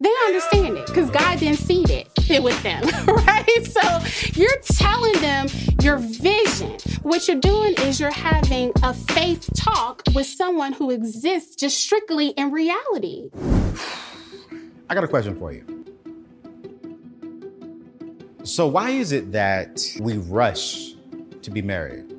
[0.00, 3.66] They understand it because God didn't seed it, it with them, right?
[3.66, 5.48] So you're telling them
[5.82, 6.78] your vision.
[7.02, 12.28] What you're doing is you're having a faith talk with someone who exists just strictly
[12.28, 13.30] in reality.
[14.88, 15.64] I got a question for you.
[18.44, 20.94] So, why is it that we rush
[21.42, 22.14] to be married?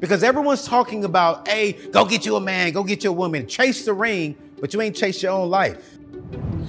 [0.00, 3.46] Because everyone's talking about, hey, go get you a man, go get you a woman,
[3.46, 5.98] chase the ring, but you ain't chase your own life.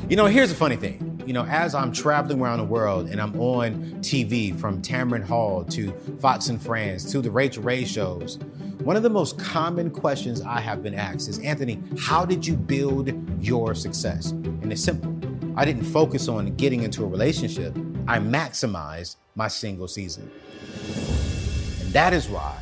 [0.09, 1.23] You know, here's the funny thing.
[1.25, 5.63] You know, as I'm traveling around the world and I'm on TV from Tamron Hall
[5.65, 8.37] to Fox and Friends to the Rachael Ray shows,
[8.83, 12.55] one of the most common questions I have been asked is Anthony, how did you
[12.55, 14.31] build your success?
[14.31, 15.15] And it's simple.
[15.55, 17.75] I didn't focus on getting into a relationship,
[18.07, 20.31] I maximized my single season.
[21.79, 22.57] And that is why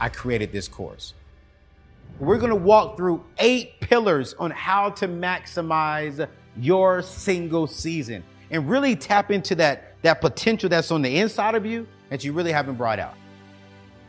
[0.00, 1.14] I created this course.
[2.18, 8.94] We're gonna walk through eight pillars on how to maximize your single season and really
[8.94, 12.76] tap into that, that potential that's on the inside of you that you really haven't
[12.76, 13.14] brought out.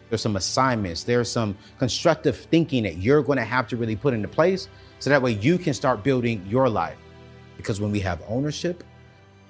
[0.10, 4.28] There's some assignments, there's some constructive thinking that you're gonna have to really put into
[4.28, 4.68] place
[5.00, 6.98] so that way you can start building your life.
[7.58, 8.84] Because when we have ownership,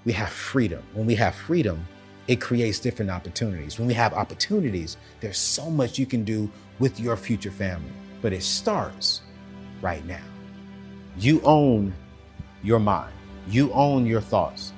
[0.06, 0.84] we have freedom.
[0.94, 1.86] When we have freedom,
[2.28, 3.80] it creates different opportunities.
[3.80, 6.50] When we have opportunities, there's so much you can do
[6.80, 7.92] with your future family.
[8.22, 9.22] But it starts
[9.82, 10.24] right now.
[11.18, 11.94] You own
[12.64, 13.14] your mind,
[13.50, 14.72] you own your thoughts.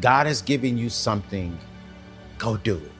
[0.00, 1.58] God has given you something,
[2.38, 2.92] go do it.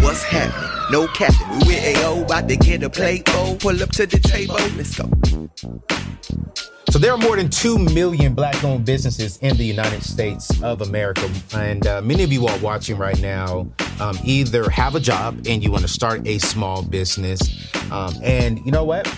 [0.00, 0.73] What's happening?
[0.94, 1.58] No captain.
[1.66, 3.56] We with AO, about to get a plate bowl.
[3.56, 4.54] Pull up to the table.
[4.76, 5.10] Let's go.
[6.92, 10.82] So there are more than 2 million black owned businesses in the United States of
[10.82, 11.28] America.
[11.52, 13.68] And uh, many of you are watching right now
[13.98, 17.40] um, either have a job and you want to start a small business.
[17.90, 19.12] Um, and you know what?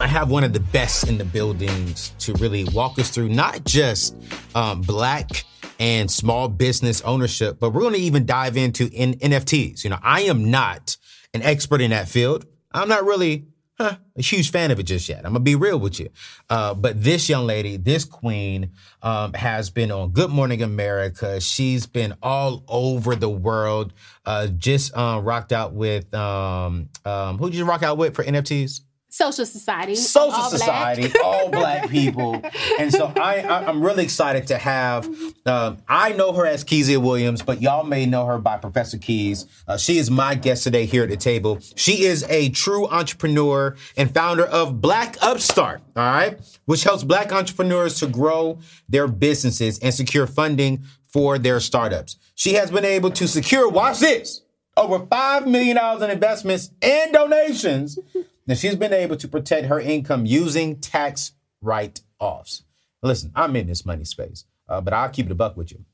[0.00, 3.64] I have one of the best in the buildings to really walk us through not
[3.64, 4.16] just
[4.56, 5.44] um, black
[5.78, 9.84] and small business ownership, but we're going to even dive into in NFTs.
[9.84, 10.96] You know, I am not
[11.34, 12.46] an expert in that field.
[12.72, 13.46] I'm not really
[13.80, 15.18] huh, a huge fan of it just yet.
[15.18, 16.10] I'm gonna be real with you.
[16.48, 18.72] Uh, but this young lady, this queen,
[19.02, 21.40] um, has been on Good Morning America.
[21.40, 23.94] She's been all over the world.
[24.24, 28.22] Uh, just uh, rocked out with um, um, who did you rock out with for
[28.22, 28.82] NFTs?
[29.12, 29.96] Social Society.
[29.96, 30.96] Social all black.
[30.96, 32.40] Society, all black people.
[32.78, 35.08] And so I, I, I'm really excited to have,
[35.46, 39.46] um, I know her as Kezia Williams, but y'all may know her by Professor Kez.
[39.66, 41.58] Uh, she is my guest today here at the table.
[41.74, 47.32] She is a true entrepreneur and founder of Black Upstart, all right, which helps black
[47.32, 52.16] entrepreneurs to grow their businesses and secure funding for their startups.
[52.36, 54.42] She has been able to secure, watch this,
[54.76, 57.98] over $5 million in investments and donations
[58.50, 62.64] and she's been able to protect her income using tax write offs.
[63.00, 65.84] Listen, I'm in this money space, uh, but I'll keep it a buck with you.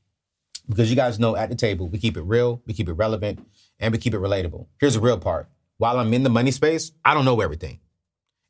[0.67, 3.47] Because you guys know at the table, we keep it real, we keep it relevant,
[3.79, 4.67] and we keep it relatable.
[4.81, 5.49] Here's the real part.
[5.77, 7.79] While I'm in the money space, I don't know everything.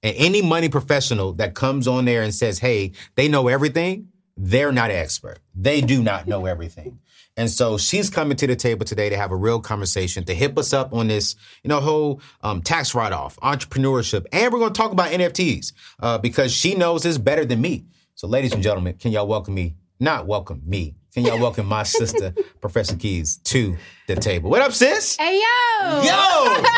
[0.04, 4.70] And any money professional that comes on there and says, hey, they know everything, they're
[4.70, 5.40] not an expert.
[5.54, 7.00] They do not know everything.
[7.36, 10.56] And so she's coming to the table today to have a real conversation, to hip
[10.58, 14.80] us up on this, you know, whole um, tax write-off, entrepreneurship, and we're going to
[14.80, 17.84] talk about NFTs uh, because she knows this better than me.
[18.14, 19.74] So, ladies and gentlemen, can y'all welcome me?
[20.00, 20.94] Not welcome me.
[21.12, 24.50] Can y'all welcome my sister, Professor Kez, to the table?
[24.50, 25.16] What up, sis?
[25.16, 26.02] Hey yo.
[26.02, 26.62] Yo!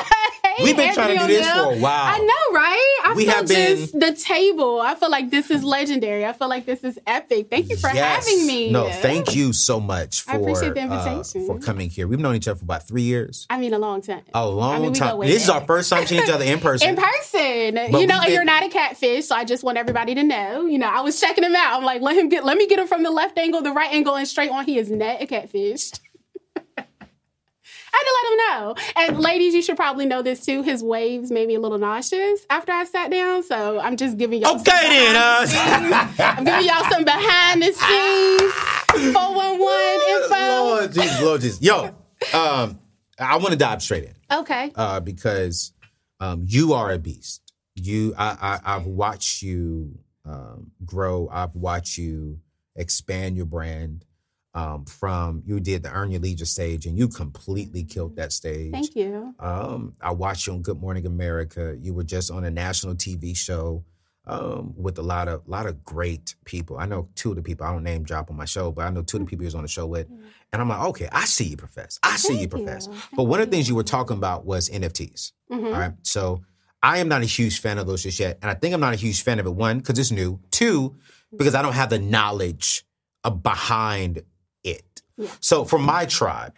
[0.59, 2.15] Hey, We we've been trying to do this on for a while.
[2.15, 2.99] I know, right?
[3.05, 4.81] I We feel have been- just the table.
[4.81, 6.27] I feel like this is legendary.
[6.27, 7.49] I feel like this is epic.
[7.49, 8.27] Thank you for Yes.
[8.27, 8.71] having me.
[8.73, 12.09] No, thank you so much for I appreciate the uh, for coming here.
[12.09, 13.47] We've known each other for about three years.
[13.51, 14.23] I mean, a long time.
[14.35, 15.21] A long I mean, time.
[15.21, 16.89] This is our first time seeing each other in person.
[16.89, 20.15] In person, But you know, been- you're not a catfish, so I just want everybody
[20.17, 20.67] to know.
[20.67, 21.77] You know, I was checking him out.
[21.77, 23.93] I'm like, let him get, let me get him from the left angle, the right
[23.93, 24.65] angle, and straight on.
[24.65, 25.91] He is not a catfish.
[27.93, 29.15] I had to let him know.
[29.15, 30.63] And ladies, you should probably know this too.
[30.63, 34.41] His waves made me a little nauseous after I sat down, so I'm just giving
[34.41, 34.59] y'all.
[34.59, 35.13] some Okay then.
[35.15, 36.21] behind the Uh, scenes.
[36.21, 40.65] I'm giving y'all some behind the scenes 411 info.
[40.65, 41.63] Lord Jesus, Lord Jesus.
[41.63, 41.85] Yo,
[42.35, 42.79] um,
[43.19, 44.73] I want to dive straight in Okay.
[44.75, 45.73] uh, because
[46.21, 47.53] um, you are a beast.
[47.75, 51.29] You, I, I, I've watched you um, grow.
[51.31, 52.39] I've watched you
[52.77, 54.05] expand your brand
[54.59, 58.73] um, from you did the Earn Your Leisure stage, and you completely killed that stage.
[58.73, 59.35] Thank you.
[59.39, 61.77] Um, I watched you on Good Morning America.
[61.81, 63.85] You were just on a national TV show
[64.27, 66.77] um, with a lot of lot of great people.
[66.79, 67.67] I know two of the people.
[67.67, 69.49] I don't name drop on my show, but I know two of the people you
[69.49, 70.07] was on the show with.
[70.53, 71.99] And I'm like, okay, I see you, profess.
[72.03, 72.65] I see you, Thank you.
[72.65, 72.87] profess.
[72.87, 73.73] Thank But one of the things you.
[73.73, 75.33] you were talking about was NFTs.
[75.53, 75.65] Mhm.
[75.75, 75.93] All right.
[76.03, 76.43] So
[76.83, 78.39] I am not a huge fan of those just yet.
[78.41, 79.55] And I think I'm not a huge fan of it.
[79.55, 80.41] One, because it's new.
[80.51, 80.97] Two,
[81.37, 82.85] because I don't have the knowledge
[83.43, 84.23] behind.
[85.19, 85.31] Yeah.
[85.41, 86.55] So for my tribe,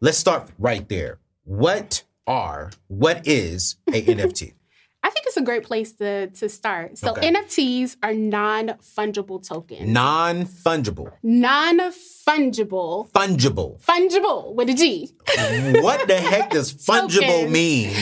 [0.00, 1.18] let's start right there.
[1.44, 4.54] What are, what is a NFT?
[5.02, 6.98] I think it's a great place to to start.
[6.98, 7.30] So Okay.
[7.32, 9.88] NFTs are non-fungible tokens.
[9.88, 11.12] Non fungible.
[11.22, 13.10] Non-fungible.
[13.12, 13.80] Fungible.
[13.80, 15.12] Fungible with a G.
[15.82, 17.92] what the heck does fungible mean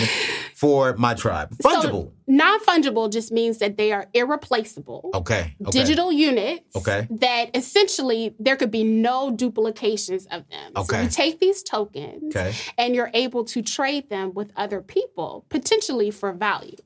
[0.54, 1.50] for my tribe?
[1.58, 2.06] Fungible.
[2.06, 5.10] So non-fungible just means that they are irreplaceable.
[5.14, 5.54] okay.
[5.66, 5.70] okay.
[5.70, 7.06] Digital units Okay.
[7.10, 10.72] that essentially there could be no duplications of them.
[10.76, 11.02] So Okay.
[11.04, 12.54] you take these tokens Okay.
[12.78, 16.76] and you're able to trade them with other people, potentially for value.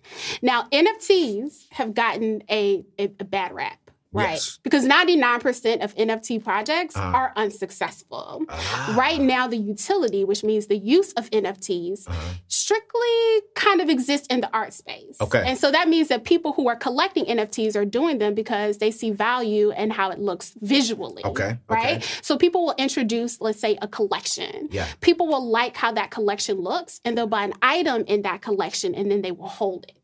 [0.42, 3.78] Now, NFTs have gotten a, a, a bad rap.
[4.18, 4.32] Right.
[4.34, 4.58] Yes.
[4.62, 7.16] Because 99% of NFT projects Uh-huh.
[7.16, 8.42] are unsuccessful.
[8.48, 8.94] Ah.
[8.96, 12.34] Right now, the utility, which means the use of NFTs, Uh-huh.
[12.48, 15.16] strictly kind of exists in the art space.
[15.20, 15.42] Okay.
[15.46, 18.90] And so that means that people who are collecting NFTs are doing them because they
[18.90, 21.22] see value in how it looks visually.
[21.24, 21.96] Okay, Right?
[21.98, 22.04] okay.
[22.22, 24.68] So people will introduce, let's say, a collection.
[24.70, 24.86] Yeah.
[25.00, 28.94] People will like how that collection looks and they'll buy an item in that collection
[28.94, 29.94] and then they will hold it.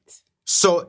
[0.47, 0.89] So,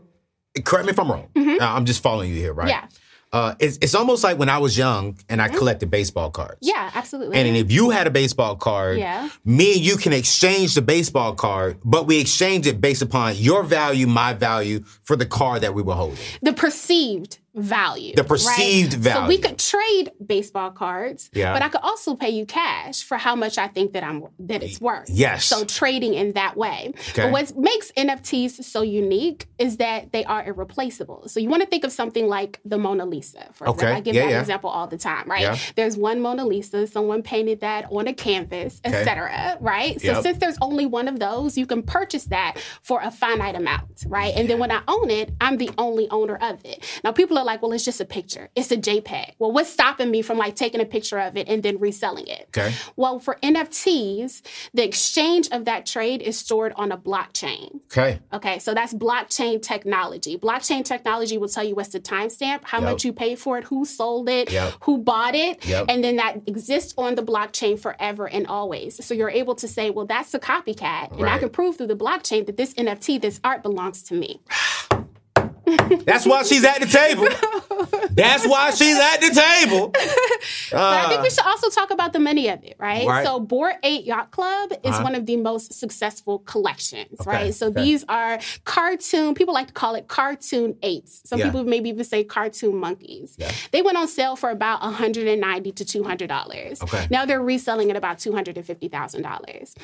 [0.63, 1.27] correct me if I'm wrong.
[1.35, 2.67] Uh, I'm just following you here, right?
[2.69, 2.93] Mm-hmm.
[2.93, 2.99] Yeah.
[3.35, 6.59] Uh, it's, it's almost like when I was young and I collected baseball cards.
[6.61, 7.35] Yeah, absolutely.
[7.37, 9.27] And if you had a baseball card, Yeah.
[9.43, 13.63] me and you can exchange the baseball card, but we exchange it based upon your
[13.63, 16.17] value, my value for the card that we were holding.
[16.41, 18.13] the perceived value.
[18.15, 19.13] The perceived right?
[19.13, 21.53] So we could trade baseball cards, Yeah.
[21.53, 24.61] but I could also pay you cash for how much I think that I'm that
[24.61, 25.09] it's worth.
[25.09, 25.45] Yes.
[25.45, 26.93] So trading in that way.
[27.11, 27.23] Okay.
[27.23, 31.27] But what makes NFTs so unique is that they are irreplaceable.
[31.27, 33.47] So you want to think of something like the Mona Lisa.
[33.53, 33.75] For Okay.
[33.77, 33.97] example.
[33.97, 34.39] I give Yeah, that yeah.
[34.41, 35.73] example all the time, right?
[35.75, 38.95] There's one Mona Lisa, someone painted that on a canvas, Okay.
[38.97, 39.57] etc.
[39.61, 39.99] Right?
[40.01, 40.23] So Yep.
[40.23, 44.33] since there's only one of those, you can purchase that for a finite amount, right?
[44.35, 46.83] And then when I own it, I'm the only owner of it.
[47.03, 48.49] Now people are like, well, it's just a picture.
[48.55, 49.33] It's a JPEG.
[49.39, 52.47] Well, what's stopping me from like taking a picture of it and then reselling it?
[52.49, 52.73] Okay.
[52.95, 54.41] Well, for NFTs,
[54.73, 57.79] the exchange of that trade is stored on a blockchain.
[57.85, 58.19] Okay.
[58.33, 60.37] Okay, so that's blockchain technology.
[60.37, 62.89] Blockchain technology will tell you what's the timestamp, how Yep.
[62.89, 64.73] much you paid for it, who sold it, Yep.
[64.81, 65.85] who bought it, Yep.
[65.89, 69.03] and then that exists on the blockchain forever and always.
[69.05, 71.95] So you're able to say, well, that's a copycat, and I can prove through the
[71.95, 74.41] blockchain that this NFT, this art belongs to me.
[76.05, 77.27] That's why she's at the table.
[78.11, 79.89] That's why she's at the table.
[80.71, 83.05] But I think we should also talk about the money of it, right?
[83.05, 83.09] Uh.
[83.09, 83.25] Right.
[83.25, 85.03] So, Bored Ape Yacht Club is Uh-huh.
[85.03, 87.53] one of the most successful collections, Okay, right?
[87.53, 87.83] So, okay.
[87.83, 91.21] these are cartoon, people like to call it cartoon eights.
[91.25, 91.45] Some Yeah.
[91.45, 93.35] people maybe even say cartoon monkeys.
[93.37, 93.51] Yeah.
[93.71, 96.81] They went on sale for about 190 to $200.
[96.83, 97.07] Okay.
[97.09, 99.75] Now they're reselling at about $250,000.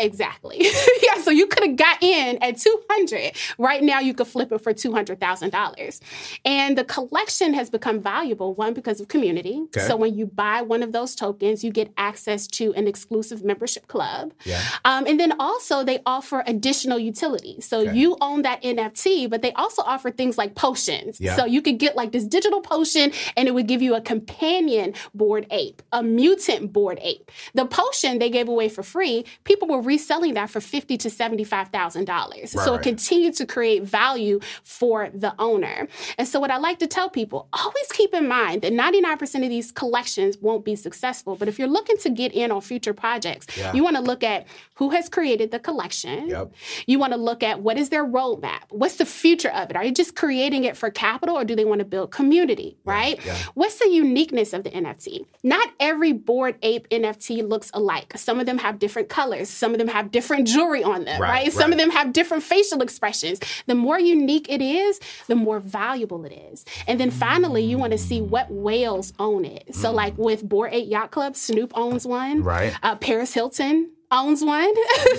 [0.00, 0.58] Exactly.
[1.02, 3.32] yeah, so you could have got in at 200.
[3.58, 6.00] Right now you could flip it for $200,000.
[6.44, 9.62] And the collection has become valuable one because of community.
[9.66, 9.86] Okay.
[9.86, 13.86] So when you buy one of those tokens, you get access to an exclusive membership
[13.86, 14.32] club.
[14.44, 14.60] Yeah.
[14.84, 17.64] Um, and then also they offer additional utilities.
[17.66, 17.96] So Okay.
[17.96, 21.20] you own that NFT, but they also offer things like potions.
[21.20, 21.36] Yeah.
[21.36, 24.94] So you could get like this digital potion and it would give you a companion
[25.14, 27.30] Bored Ape, a mutant Bored Ape.
[27.54, 31.68] The potion they gave away for free, people were reselling that for fifty to seventy-five
[31.68, 32.54] thousand dollars.
[32.54, 32.80] Right, so right.
[32.80, 35.88] it continues to create value for the owner.
[36.18, 39.44] And so what I like to tell people, always keep in mind that ninety-nine percent
[39.44, 41.36] of these collections won't be successful.
[41.36, 43.72] But if you're looking to get in on future projects, Yeah.
[43.72, 46.28] you want to look at who has created the collection.
[46.28, 46.52] Yep.
[46.86, 48.62] You want to look at what is their roadmap?
[48.70, 49.76] What's the future of it?
[49.76, 53.18] Are you just creating it for capital or do they want to build community, right?
[53.24, 53.36] yeah.
[53.54, 55.26] What's the uniqueness of the NFT?
[55.42, 58.12] Not every Bored Ape NFT looks alike.
[58.16, 59.48] Some of them have different colors.
[59.48, 61.52] Some of them have different jewelry on them, Right, right?
[61.52, 63.40] Some of them have different facial expressions.
[63.66, 66.64] The more unique it is, the more valuable it is.
[66.86, 69.74] And then finally, you want to see what whales own it.
[69.74, 72.42] So, like with Bored Ape Yacht Club, Snoop owns one.
[72.42, 72.44] Mm.
[72.44, 72.74] Right.
[72.82, 74.62] Uh, Paris Hilton owns one.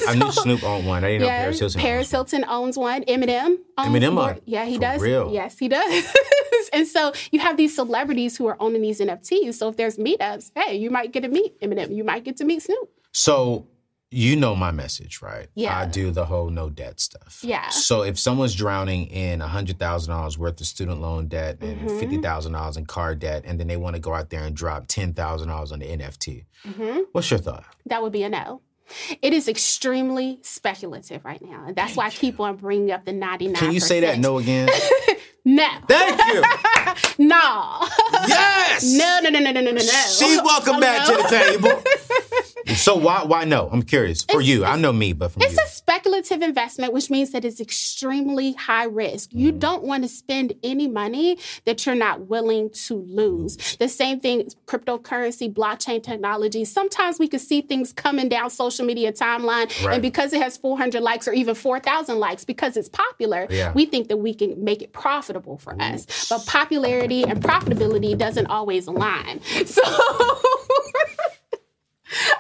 [0.07, 1.03] I knew So- Snoop owned one.
[1.03, 1.81] I didn't know Paris Hilton.
[1.81, 2.17] Paris one.
[2.17, 3.03] Hilton owns one.
[3.03, 4.39] Eminem owns Eminem one.
[4.45, 5.01] Yeah, he for does.
[5.01, 5.31] real?
[5.33, 6.05] Yes, he does.
[6.73, 9.55] and so you have these celebrities who are owning these NFTs.
[9.55, 11.93] So if there's meetups, hey, you might get to meet Eminem.
[11.95, 12.89] You might get to meet Snoop.
[13.11, 13.67] So
[14.15, 15.47] you know my message, right?
[15.55, 15.77] Yeah.
[15.77, 17.39] I do the whole no debt stuff.
[17.43, 17.67] Yeah.
[17.69, 21.99] So if someone's drowning in hundred thousand dollars worth of student loan debt and Mm-hmm.
[21.99, 24.55] fifty thousand dollars in car debt, and then they want to go out there and
[24.55, 26.99] drop ten thousand dollars on the NFT, Mm-hmm.
[27.11, 27.65] what's your thought?
[27.87, 28.61] That would be a no.
[29.21, 31.65] It is extremely speculative right now.
[31.67, 33.55] And that's why I keep on bringing up the 99%.
[33.55, 34.69] Can you say that no again?
[35.47, 35.67] No.
[35.87, 36.41] Thank you.
[37.27, 37.85] no.
[38.27, 38.83] Yes.
[38.83, 39.79] no, no, no, no, no, no, no, no.
[39.79, 41.15] She's welcome Oh, back no.
[41.17, 41.83] to the table.
[42.75, 43.69] so why why no?
[43.71, 44.23] I'm curious.
[44.23, 45.63] For you, I know me, but It's you.
[45.63, 49.29] a speculative investment, which means that it's extremely high risk.
[49.33, 49.59] You Mm.
[49.59, 53.57] don't want to spend any money that you're not willing to lose.
[53.77, 56.65] The same thing, cryptocurrency, blockchain technology.
[56.65, 59.93] Sometimes we can see things coming down social media timeline, Right.
[59.93, 63.71] and because it has 400 likes or even 4,000 likes, because it's popular, Yeah.
[63.73, 66.05] we think that we can make it profitable for us.
[66.29, 69.41] But popularity and profitability doesn't always align.
[69.65, 69.81] So.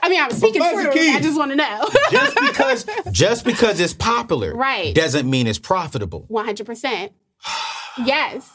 [0.03, 0.91] I mean, I'm speaking for you.
[1.15, 1.87] I just want to know.
[2.11, 4.93] just because just because it's popular Right.
[4.93, 6.27] doesn't mean it's profitable.
[6.29, 7.09] 100%.
[8.03, 8.49] Yes.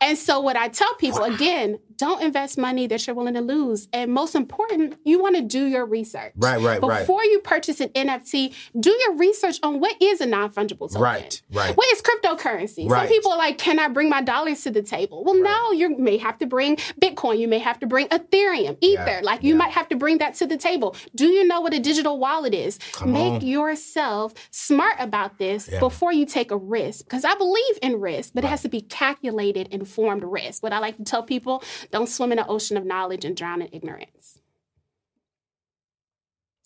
[0.00, 3.86] And so, what I tell people again, don't invest money that you're willing to lose.
[3.92, 6.32] And most important, you want to do your research.
[6.36, 7.00] Right, right, right.
[7.00, 11.02] Before you purchase an NFT, do your research on what is a non fungible token.
[11.02, 11.76] Right, right.
[11.76, 12.88] What is cryptocurrency?
[12.88, 13.00] Right.
[13.00, 15.24] Some people are like, can I bring my dollars to the table?
[15.24, 17.38] Well, no, you may have to bring Bitcoin.
[17.38, 19.04] You may have to bring Ethereum, Ether.
[19.04, 19.58] Yeah, Like, you yeah.
[19.58, 20.96] might have to bring that to the table.
[21.14, 22.78] Do you know what a digital wallet is?
[22.92, 23.46] Come Make on.
[23.46, 25.80] yourself smart about this Yeah.
[25.80, 27.04] before you take a risk.
[27.04, 30.62] Because I believe in risk, but it has to be calculated, informed risk.
[30.62, 33.62] What I like to tell people don't swim in an ocean of knowledge and drown
[33.62, 34.38] in ignorance.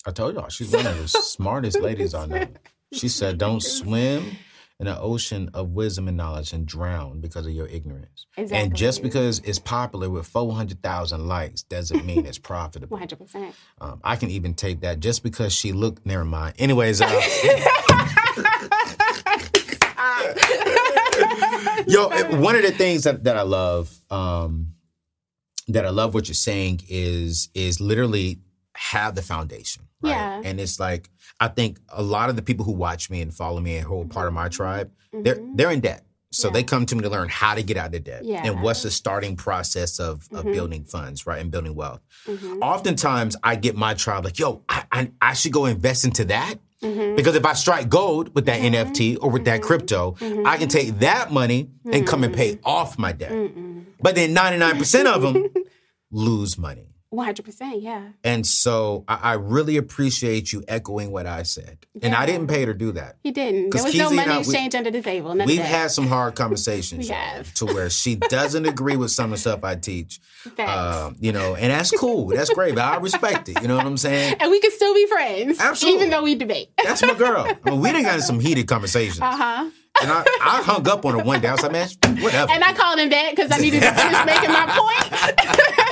[0.07, 2.47] I told y'all she's one of the smartest ladies I know.
[2.93, 4.37] She said, "Don't swim
[4.79, 9.03] in an ocean of wisdom and knowledge and drown because of your ignorance." And just
[9.03, 12.99] because it's popular with four hundred thousand likes doesn't mean it's profitable.
[12.99, 13.53] 100%.
[13.81, 16.05] Um, I can even take that just because she looked.
[16.05, 16.57] Never mind.
[16.59, 17.07] Anyways, uh,
[21.87, 22.09] yo,
[22.41, 24.69] one of the things that, that I love, um,
[25.69, 28.41] that I love what you're saying is is literally
[28.77, 30.11] have the foundation, right?
[30.11, 30.43] Yeah.
[30.45, 33.61] And it's like I think a lot of the people who watch me and follow
[33.61, 34.57] me and who are part of my mm-hmm.
[34.57, 35.57] tribe, they're mm-hmm.
[35.57, 36.05] they're in debt.
[36.35, 38.43] So they come to me to learn how to get out of debt Yeah.
[38.45, 40.51] and what's the starting process of, of mm-hmm.
[40.53, 42.01] building funds, right, and building wealth.
[42.27, 42.59] Mm-hmm.
[42.61, 46.57] Oftentimes, I get my tribe like, "Yo, I, I I should go invest into that."
[46.85, 47.17] Mm-hmm.
[47.17, 48.91] Because if I strike gold with that mm-hmm.
[48.91, 49.67] NFT or with that mm-hmm.
[49.67, 53.33] crypto, I can take that money and come and pay off my debt.
[54.01, 55.47] But then 99% of them
[56.11, 56.94] lose money.
[57.15, 58.09] 100%, yeah.
[58.23, 61.79] And so I, I really appreciate you echoing what I said.
[62.03, 63.17] And I didn't pay her to do that.
[63.23, 63.71] He didn't.
[63.71, 65.35] There was no Kizzy money I, we- exchange under the table.
[65.47, 67.53] We've had some hard conversations have.
[67.55, 70.21] to where she doesn't agree with some of the stuff I teach.
[70.59, 72.27] Um, you know, and that's cool.
[72.29, 72.75] That's great.
[72.75, 73.61] But I respect it.
[73.63, 74.37] You know what I'm saying?
[74.41, 75.59] and we can still be friends.
[75.61, 75.99] Absolutely.
[76.01, 76.71] Even though we debate.
[76.83, 77.47] That's my girl.
[77.65, 79.21] I mean, we done got some heated conversations.
[79.21, 79.71] Uh huh.
[80.03, 81.47] And I, I hung up on her one day.
[81.49, 81.89] I was like, man,
[82.21, 82.51] whatever.
[82.51, 85.79] And I called him back because I needed to finish making my point.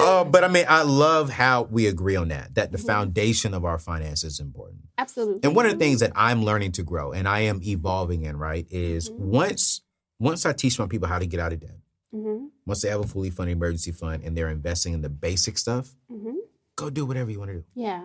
[0.00, 3.64] Uh, but I mean, I love how we agree on that, that the foundation of
[3.64, 4.80] our finances is important.
[4.98, 5.40] Absolutely.
[5.44, 8.36] And one of the things that I'm learning to grow and I am evolving in,
[8.36, 9.82] right, is once
[10.18, 11.76] once I teach my people how to get out of debt,
[12.14, 12.48] Mhm.
[12.66, 15.94] once they have a fully funded emergency fund and they're investing in the basic stuff,
[16.10, 16.36] Mhm.
[16.74, 17.64] go do whatever you want to do.
[17.74, 18.02] Yeah.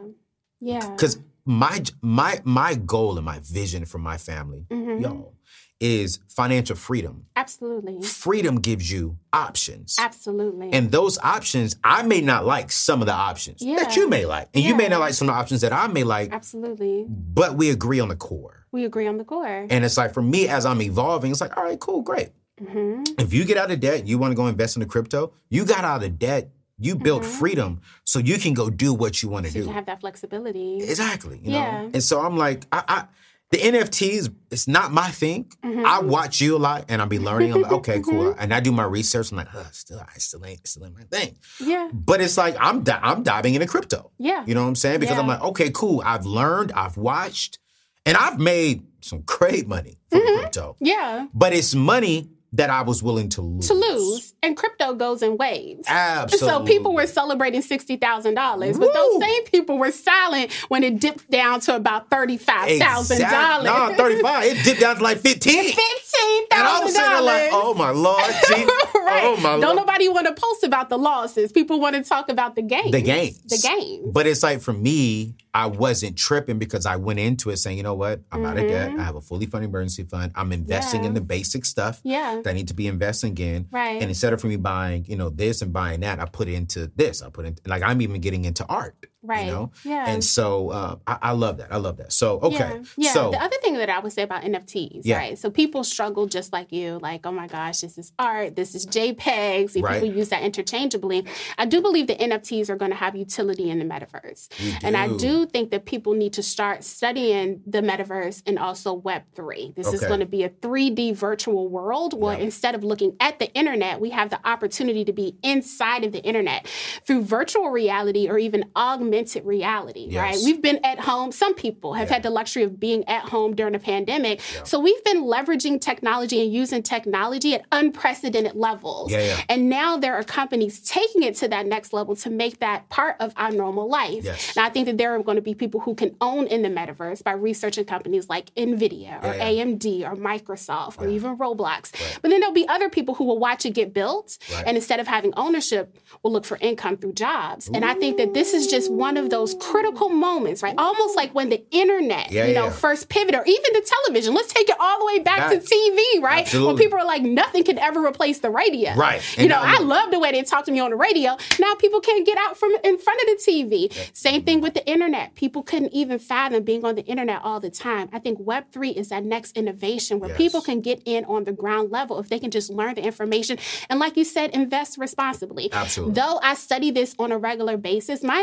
[0.60, 0.90] Yeah.
[0.92, 5.02] Because my my my goal and my vision for my family, Mhm.
[5.02, 5.34] y'all,
[5.82, 7.26] is financial freedom.
[7.36, 8.02] Absolutely.
[8.04, 9.98] Freedom gives you options.
[10.00, 10.72] Absolutely.
[10.72, 14.50] And those options, I may not like some of the options that you may like.
[14.54, 17.06] And you may not like some of the options that I may like, Absolutely.
[17.10, 18.66] but we agree on the core.
[18.72, 19.68] We agree on the core.
[19.70, 22.30] And it's like for me, as I'm evolving, it's like, all right, cool, great.
[22.60, 25.34] hmm If you get out of debt, you want to go invest in the crypto,
[25.50, 29.30] you got out of debt You built freedom so you can go do what you
[29.30, 29.66] want to You do.
[29.66, 30.78] can have that flexibility.
[30.82, 31.38] Exactly.
[31.44, 31.72] You Yeah.
[31.84, 31.92] know?
[31.94, 33.04] And so I'm like, I, I
[33.52, 35.52] the NFTs, it's not my thing.
[35.64, 35.86] Mm-hmm.
[35.86, 37.54] I watch you a lot and I'll be learning.
[37.54, 38.34] I'm like, okay, cool.
[38.40, 39.32] And I do my research.
[39.32, 41.38] I'm like, huh, still, I still ain't, still ain't my thing.
[41.60, 41.90] Yeah.
[41.94, 44.12] But it's like I'm di- I'm diving into crypto.
[44.18, 44.44] Yeah.
[44.48, 45.00] You know what I'm saying?
[45.02, 46.02] Because I'm like, okay, cool.
[46.06, 47.60] I've learned, I've watched,
[48.06, 50.40] and I've made some great money from Mm-hmm.
[50.40, 50.76] crypto.
[50.80, 51.28] Yeah.
[51.34, 53.68] But it's money that I was willing to lose.
[53.68, 54.34] To lose.
[54.44, 55.86] And crypto goes in waves.
[55.88, 56.48] Absolutely.
[56.50, 61.00] So people were celebrating sixty thousand dollars, but those same people were silent when it
[61.00, 63.92] dipped down to about thirty five thousand Exact- dollars.
[63.92, 64.46] No, 35.
[64.46, 65.76] It dipped down to like 15 $15,000.
[66.54, 68.22] And I was sitting there like, oh my Lord.
[69.20, 69.26] G.
[69.26, 69.38] right.
[69.38, 69.76] Oh my Don't Lord.
[69.78, 71.52] nobody want to post about the losses.
[71.52, 72.92] People want to talk about the games.
[72.92, 73.42] the games.
[73.44, 74.10] The games.
[74.12, 77.84] But it's like for me, I wasn't tripping because I went into it saying, you
[77.84, 78.22] know what?
[78.32, 78.92] I'm out of debt.
[78.98, 80.32] I have a fully funded emergency fund.
[80.36, 81.04] I'm investing Mm-hmm.
[81.04, 81.08] Yeah.
[81.10, 82.42] in the basic stuff Yeah.
[82.44, 83.68] that I need to be investing in.
[83.72, 84.02] Right.
[84.02, 86.54] And instead of for me buying, you know, this and buying that, I put it
[86.54, 87.22] into this.
[87.22, 88.96] I put it like I'm even getting into art.
[89.24, 89.46] Right.
[89.46, 89.72] You know?
[89.84, 90.06] Yeah.
[90.08, 91.72] And so uh, I, I love that.
[91.72, 92.12] I love that.
[92.12, 92.58] So okay.
[92.58, 92.82] Yeah.
[92.98, 93.14] yeah.
[93.14, 95.18] So the other thing that I would say about NFTs, Yeah.
[95.18, 95.38] right?
[95.38, 98.88] So people struggle just like you, like, oh my gosh, this is art, this is
[98.88, 99.76] JPEGs.
[99.76, 100.02] and Right.
[100.02, 101.28] People use that interchangeably.
[101.58, 104.48] I do believe the NFTs are going to have utility in the metaverse.
[104.84, 105.46] And I do.
[105.46, 109.76] think that people need to start studying the metaverse and also Web3.
[109.76, 112.44] This is going to be a 3D virtual world where Yeah.
[112.46, 116.24] instead of looking at the internet, we have the opportunity to be inside of the
[116.24, 116.68] internet
[117.06, 119.11] through virtual reality or even augmented
[119.44, 120.38] reality, right?
[120.44, 121.32] We've been at home.
[121.32, 124.42] Some people have had the luxury of being at home during a pandemic.
[124.64, 129.12] So we've been leveraging technology and using technology at unprecedented levels.
[129.12, 129.42] Yeah, yeah.
[129.50, 133.16] And now there are companies taking it to that next level to make that part
[133.20, 134.24] of our normal life.
[134.24, 134.56] Yes.
[134.56, 136.70] And I think that there are going to be people who can own in the
[136.70, 139.64] metaverse by researching companies like Nvidia or Yeah, yeah.
[139.66, 141.92] AMD or Microsoft or even Roblox.
[142.22, 144.64] But then there'll be other people who will watch it get built Right.
[144.68, 147.70] and instead of having ownership, will look for income through jobs.
[147.74, 150.76] And I think that this is just one of those critical moments, right?
[150.78, 152.72] Almost like when the internet, Yeah, you know, yeah.
[152.86, 154.34] first pivoted, or even the television.
[154.34, 156.46] Let's take it all the way back to TV, right?
[156.54, 158.94] When people are like, nothing can ever replace the radio.
[158.96, 159.22] Right.
[159.38, 161.36] You And know, now- I love the way they talk to me on the radio.
[161.60, 163.92] Now people can't get out from in front of the TV.
[164.14, 165.36] Same thing with the internet.
[165.36, 168.08] People couldn't even fathom being on the internet all the time.
[168.14, 170.38] I think Web3 is that next innovation where Yes.
[170.38, 173.58] people can get in on the ground level if they can just learn the information
[173.90, 175.70] and, like you said, invest responsibly.
[175.74, 176.14] Absolutely.
[176.14, 178.42] Though I study this on a regular basis, my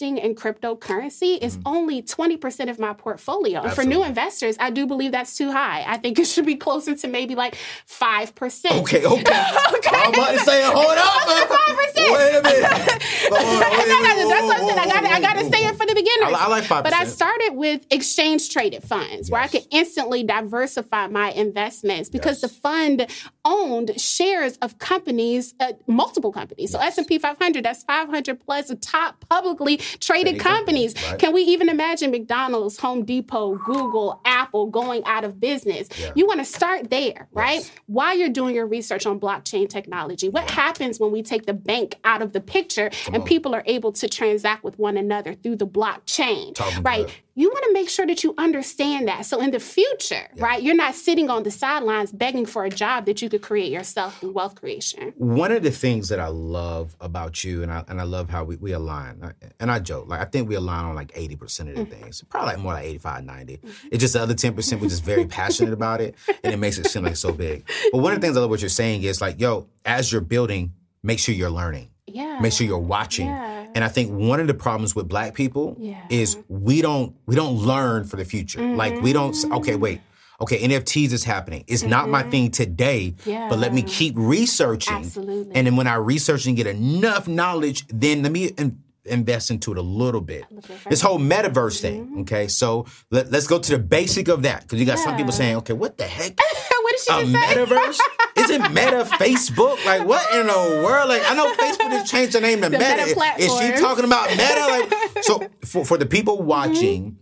[0.00, 3.62] investing in cryptocurrency is only 20% of my portfolio.
[3.62, 3.98] And for new.
[4.08, 5.84] Investors, I do believe that's too high.
[5.86, 7.56] I think it should be closer to maybe like
[7.88, 8.80] 5%.
[8.80, 9.04] Okay, okay.
[9.04, 9.90] okay.
[9.92, 11.48] I'm about to say, hold up.
[11.48, 12.12] Five percent.
[12.12, 13.02] Wait a minute.
[13.30, 14.82] Hold on, wait, No, no, wait, no, that's what I.
[14.82, 16.34] I got I got to say it for the beginners.
[16.34, 16.82] I- I like 5%.
[16.84, 22.40] But I started with exchange traded funds where I could instantly diversify my investments because
[22.42, 22.52] Yes.
[22.52, 23.06] the fund
[23.44, 26.70] owned shares of companies, uh, multiple companies.
[26.70, 30.94] So S and P 500, that's 500 plus the top publicly traded companies.
[31.10, 31.18] right.
[31.18, 35.88] Can we even imagine McDonald's, Home Depot, Google, Apple going out of business?
[35.98, 36.12] Yeah.
[36.14, 37.60] You want to start there, right?
[37.60, 37.70] Yes.
[37.86, 41.96] While you're doing your research on blockchain technology, what happens when we take the bank
[42.04, 43.24] out of the picture and on.
[43.24, 47.22] people are able to transact with one another through the blockchain, Talking right?
[47.34, 49.24] You want to make sure that you understand that.
[49.24, 53.06] So in the future, right, you're not sitting on the sidelines begging for a job
[53.06, 55.12] that you could create yourself through wealth creation.
[55.18, 58.42] One of the things that I love about you, and I and I love how
[58.42, 61.66] we, we align, and I joke, like I think we align on like 80% of
[61.66, 61.84] the mm-hmm.
[61.84, 62.22] things.
[62.28, 63.56] Probably like more like 85, 90.
[63.56, 63.88] Mm-hmm.
[63.92, 66.86] It's just the other 10% we're just very passionate about it, and it makes it
[66.86, 67.68] seem like so big.
[67.92, 70.20] But one of the things I love what you're saying is like, yo, as you're
[70.20, 71.90] building, make sure you're learning.
[72.06, 72.38] Yeah.
[72.40, 73.26] Make sure you're watching.
[73.26, 73.66] Yeah.
[73.74, 76.02] And I think one of the problems with black people Yeah.
[76.08, 78.62] is we don't we don't learn for the future.
[78.62, 79.80] Like we don't okay, Mm-hmm.
[79.80, 80.00] wait.
[80.40, 81.64] Okay, NFTs is happening.
[81.66, 82.30] It's not my mm-hmm.
[82.30, 83.48] thing today, yeah.
[83.48, 84.94] but let me keep researching.
[84.94, 85.52] Absolutely.
[85.56, 89.72] And then when I research and get enough knowledge, then let me in- invest into
[89.72, 90.44] it a little bit.
[90.88, 92.20] This whole metaverse thing, Mm-hmm.
[92.20, 92.48] okay?
[92.48, 95.56] So let, let's go to the basic of that because you got some people saying,
[95.56, 96.38] okay, what the heck?
[96.82, 97.98] what did she a metaverse?
[98.36, 99.84] Is it Meta Facebook?
[99.84, 101.08] Like what in the world?
[101.08, 103.06] Like I know Facebook has changed the name to The Meta.
[103.06, 104.66] Meta Is she talking about Meta?
[105.14, 107.18] Like so for for the people watching,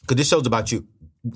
[0.00, 0.86] because this show's about you.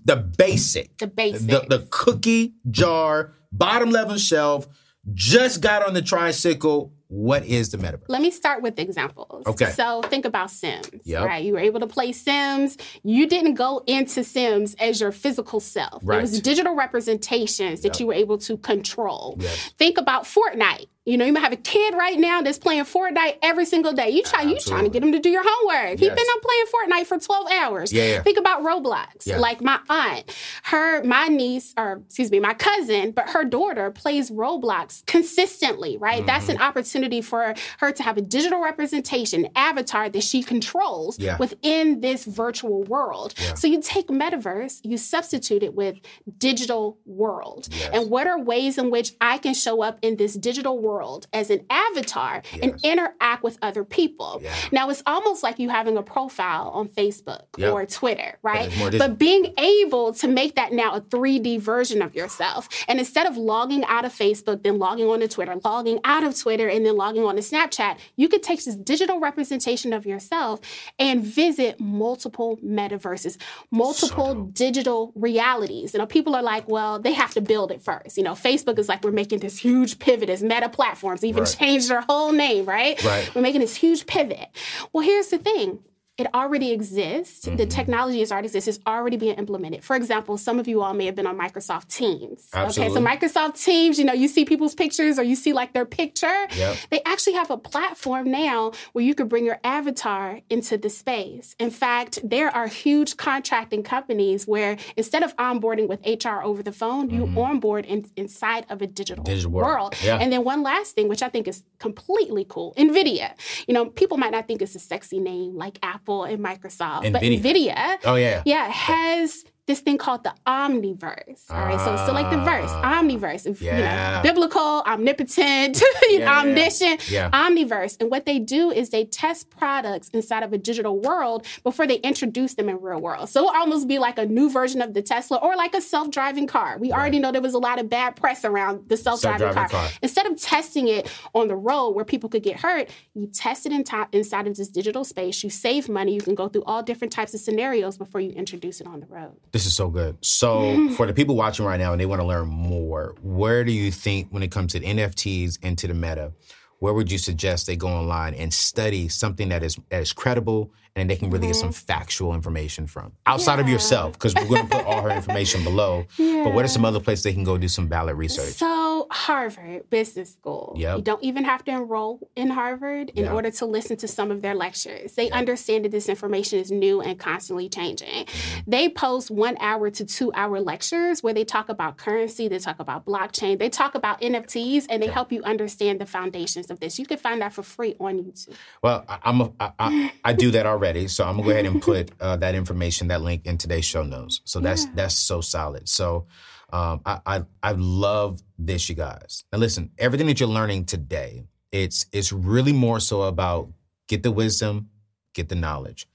[0.04, 1.44] The basic, The basics.
[1.44, 4.66] the, the cookie jar, bottom level shelf,
[5.14, 6.92] just got on the tricycle.
[7.08, 8.04] What is the metaverse?
[8.08, 9.46] Let me start with examples.
[9.46, 9.70] Okay.
[9.72, 11.24] So think about Sims, Yep.
[11.26, 11.44] right?
[11.44, 12.78] You were able to play Sims.
[13.02, 16.00] You didn't go into Sims as your physical self.
[16.02, 16.18] Right.
[16.18, 18.00] It was digital representations that Yep.
[18.00, 19.36] you were able to control.
[19.38, 19.72] Yes.
[19.76, 20.86] Think about Fortnite.
[21.04, 24.10] You know, you might have a kid right now that's playing Fortnite every single day.
[24.10, 25.98] You try, you trying to get him to do your homework.
[25.98, 26.14] He's Yes.
[26.16, 26.64] been up playing
[27.02, 27.92] Fortnite for 12 hours.
[27.92, 28.22] Yeah, yeah.
[28.22, 29.26] Think about Roblox.
[29.26, 29.38] Yeah.
[29.38, 30.32] Like my aunt,
[30.64, 36.24] her, my niece, or excuse me, my cousin, but her daughter plays Roblox consistently, right?
[36.24, 36.52] That's Mm-hmm.
[36.56, 41.36] an opportunity for her to have a digital representation, avatar that she controls Yeah.
[41.38, 43.34] within this virtual world.
[43.56, 45.96] So you take metaverse, you substitute it with
[46.38, 47.68] digital world.
[47.92, 50.91] And what are ways in which I can show up in this digital world
[51.32, 54.42] as an avatar and interact with other people?
[54.70, 57.72] Now it's almost like you having a profile on Facebook Yep.
[57.72, 58.70] or Twitter, right?
[58.98, 62.68] But being able to make that now a 3D version of yourself.
[62.88, 66.38] And instead of logging out of Facebook, then logging on to Twitter, logging out of
[66.38, 70.60] Twitter, and then logging on to Snapchat, you could take this digital representation of yourself
[70.98, 73.36] and visit multiple metaverses,
[73.70, 75.92] multiple digital realities.
[75.94, 78.16] You know, people are like, well, they have to build it first.
[78.16, 81.56] You know, Facebook is like, we're making this huge pivot as meta platforms, even Right.
[81.58, 83.02] changed their whole name, right?
[83.04, 83.30] Right.
[83.34, 84.48] We're making this huge pivot.
[84.92, 85.78] Well, here's the thing.
[86.18, 87.46] It already exists.
[87.46, 87.56] Mm-hmm.
[87.56, 88.68] The technology is already exists.
[88.68, 89.82] It's already being implemented.
[89.82, 92.48] For example, some of you all may have been on Microsoft Teams.
[92.52, 92.94] Absolutely.
[93.02, 95.86] Okay, so Microsoft Teams, you know, you see people's pictures or you see like their
[95.86, 96.46] picture.
[96.54, 96.76] Yep.
[96.90, 101.56] They actually have a platform now where you could bring your avatar into the space.
[101.58, 106.72] In fact, there are huge contracting companies where instead of onboarding with HR over the
[106.72, 109.32] phone, you onboard in, inside of a digital, Mm-hmm.
[109.32, 109.66] Digital world.
[109.66, 109.96] world.
[110.02, 110.18] Yeah.
[110.18, 113.32] And then one last thing, which I think is completely cool, NVIDIA.
[113.66, 117.22] You know, people might not think it's a sexy name like Apple and Microsoft, but
[117.22, 117.40] NVIDIA.
[117.42, 118.42] NVIDIA, Oh, yeah.
[118.44, 121.50] yeah, has this thing called the Omniverse.
[121.50, 123.46] All right, so it's still like the verse, Omniverse.
[123.48, 123.54] Ah.
[123.60, 123.76] Yeah.
[123.76, 127.30] You know, biblical, omnipotent, you Yeah, omniscient, Yeah.
[127.30, 127.96] Omniverse.
[128.00, 131.96] And what they do is they test products inside of a digital world before they
[131.96, 133.28] introduce them in real world.
[133.28, 136.48] So it'll almost be like a new version of the Tesla or like a self-driving
[136.48, 136.76] car.
[136.78, 139.88] We already know there was a lot of bad press around the self-driving, Self-driving car.
[139.88, 139.90] car.
[140.02, 143.72] Instead of testing it on the road where people could get hurt, you test it
[143.72, 145.42] in inside of this digital space.
[145.44, 146.14] You save money.
[146.14, 149.06] You can go through all different types of scenarios before you introduce it on the
[149.06, 149.36] road.
[149.52, 150.16] This is so good.
[150.22, 153.72] So, for the people watching right now and they want to learn more, where do
[153.72, 156.32] you think, when it comes to NFTs and to the meta,
[156.78, 161.08] where would you suggest they go online and study something that is is credible and
[161.08, 164.12] they can really get some factual information from outside of yourself?
[164.12, 166.04] Because we're going to put all her information below.
[166.18, 168.54] But what are some other places they can go do some valid research?
[168.54, 170.74] So, Harvard Business School.
[170.76, 170.96] Yep.
[170.98, 173.32] You don't even have to enroll in Harvard in Yeah.
[173.32, 175.14] order to listen to some of their lectures.
[175.14, 178.26] They understand that this information is new and constantly changing.
[178.26, 178.70] Mm-hmm.
[178.70, 182.78] They post one hour to two hour lectures where they talk about currency, they talk
[182.80, 186.98] about blockchain, they talk about NFTs, and they help you understand the foundations of this.
[186.98, 188.54] You can find that for free on YouTube.
[188.82, 191.66] Well, I, I'm a, I, I, I do that already, so I'm gonna go ahead
[191.66, 194.40] and put uh, that information, that link in today's show notes.
[194.44, 195.88] So that's that's so solid.
[195.88, 196.26] So
[196.72, 199.44] um, I, I I love this, you guys.
[199.52, 203.72] Now listen, everything that you're learning today, it's it's really more so about
[204.08, 204.90] get the wisdom,
[205.34, 206.08] get the knowledge.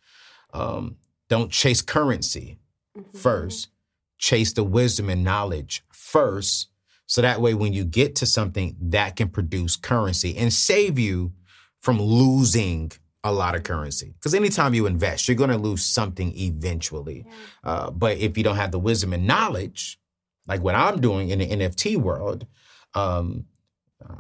[0.54, 0.98] Um,
[1.30, 2.60] don't chase currency
[3.14, 3.70] first.
[4.18, 6.70] Chase the wisdom and knowledge first.
[7.06, 11.32] So that way, when you get to something that can produce currency and save you
[11.80, 12.92] from losing
[13.24, 14.14] a lot of currency.
[14.14, 17.26] Because anytime you invest, you're going to lose something eventually.
[17.64, 20.00] Uh, but if you don't have the wisdom and knowledge,
[20.48, 22.46] like what I'm doing in the NFT world,
[22.94, 23.46] um,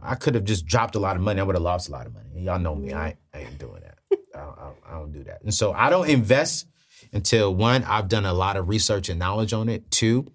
[0.02, 1.40] I could have just dropped a lot of money.
[1.40, 2.42] I would have lost a lot of money.
[2.42, 2.94] Y'all know me.
[2.94, 3.98] I, I ain't doing that.
[4.36, 5.42] I, I, I don't do that.
[5.44, 6.68] And so I don't invest
[7.14, 9.90] until one, I've done a lot of research and knowledge on it.
[9.92, 10.28] Two,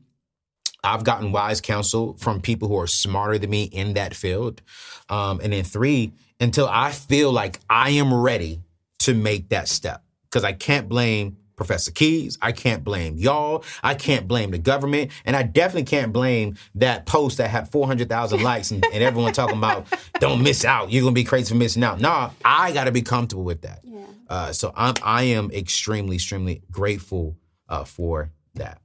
[0.85, 4.63] I've gotten wise counsel from people who are smarter than me in that field.
[5.09, 6.13] Um, and then three,
[6.43, 8.61] until I feel like I am ready
[9.01, 10.03] to make that step.
[10.25, 12.37] Because I can't blame Professor Kez.
[12.43, 13.65] I can't blame y'all.
[13.83, 15.13] I can't blame the government.
[15.25, 19.57] And I definitely can't blame that post that had 400,000 likes and, and everyone talking
[19.57, 19.87] about,
[20.19, 20.91] don't miss out.
[20.91, 22.01] You're going to be crazy for missing out.
[22.01, 23.85] Nah, I got to be comfortable with that.
[24.29, 27.37] Uh, so I'm, I am extremely, extremely grateful
[27.69, 28.82] uh, for that.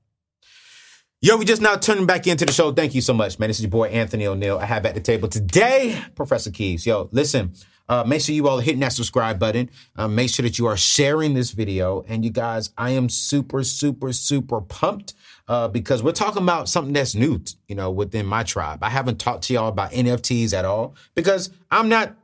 [1.19, 2.71] Yo, we just now turning back into the show.
[2.71, 3.49] Thank you so much, man.
[3.49, 4.59] This is your boy Anthony O'Neal.
[4.59, 6.85] I have at the table today Professor Kez.
[6.85, 7.53] Yo, listen,
[7.89, 9.71] uh, make sure you all are hitting that subscribe button.
[9.95, 12.05] Uh, make sure that you are sharing this video.
[12.07, 15.15] And you guys, I am super, super, super pumped
[15.47, 18.83] uh, because we're talking about something that's new, you know, within my tribe.
[18.83, 22.15] I haven't talked to y'all about NFTs at all because I'm not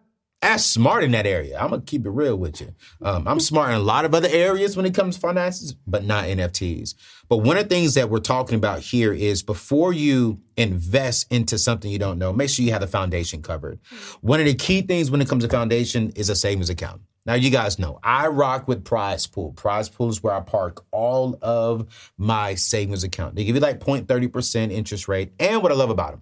[0.43, 1.58] as smart in that area.
[1.58, 2.73] I'm gonna keep it real with you.
[3.01, 6.03] Um, I'm smart in a lot of other areas when it comes to finances, but
[6.03, 6.95] not NFTs.
[7.29, 11.58] But one of the things that we're talking about here is before you invest into
[11.58, 13.79] something you don't know, make sure you have the foundation covered.
[14.21, 17.01] One of the key things when it comes to foundation is a savings account.
[17.25, 19.53] Now, you guys know I rock with Prize Pool.
[19.53, 23.36] Prize Pool is where I park all of my savings account.
[23.36, 25.32] They give you like 0.30% interest rate.
[25.39, 26.21] And what I love about them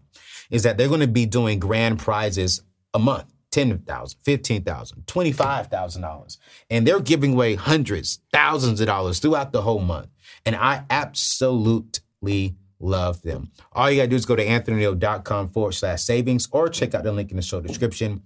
[0.52, 2.62] is that they're going to be doing grand prizes
[2.94, 3.34] a month.
[3.52, 6.38] $10,000, $15,000, $25,000.
[6.70, 10.08] And they're giving away hundreds, thousands of dollars throughout the whole month.
[10.46, 13.52] And I absolutely love them.
[13.74, 17.12] All you gotta do is go to anthonyoneal.com forward slash savings or check out the
[17.12, 18.24] link in the show description.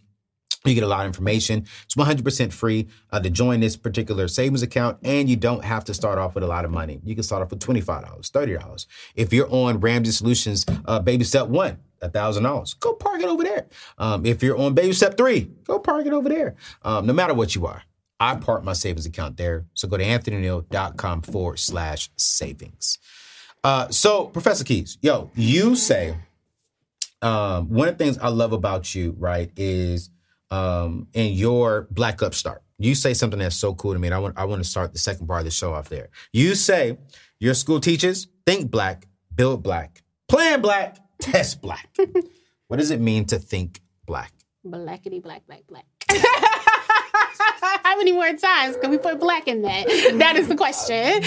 [0.65, 1.65] You get a lot of information.
[1.83, 5.93] It's 100% free uh, to join this particular savings account, and you don't have to
[5.93, 6.99] start off with a lot of money.
[7.03, 7.85] You can start off with $25,
[8.31, 8.85] $30.
[9.15, 13.67] If you're on Ramsey Solutions uh, Baby Step 1, $1,000, go park it over there.
[13.97, 16.55] Um, if you're on Baby Step 3, go park it over there.
[16.83, 17.83] Um, no matter what you are,
[18.19, 19.65] I park my savings account there.
[19.73, 22.97] So go to anthonyoneal.com forward slash savings.
[23.63, 26.15] Uh, so, Professor Kez, yo, you say
[27.21, 30.11] um, one of the things I love about you, right, is
[30.51, 32.61] um, in your Black Upstart.
[32.77, 34.91] You say something that's so cool to me, and I want I want to start
[34.91, 36.09] the second part of the show off there.
[36.33, 36.97] You say
[37.39, 41.89] your school teaches think black, build black, plan black, test black.
[42.67, 44.33] what does it mean to think black?
[44.65, 45.85] Blackity black, black, black.
[47.83, 49.87] How many more times can we put black in that?
[50.17, 51.23] That is the question.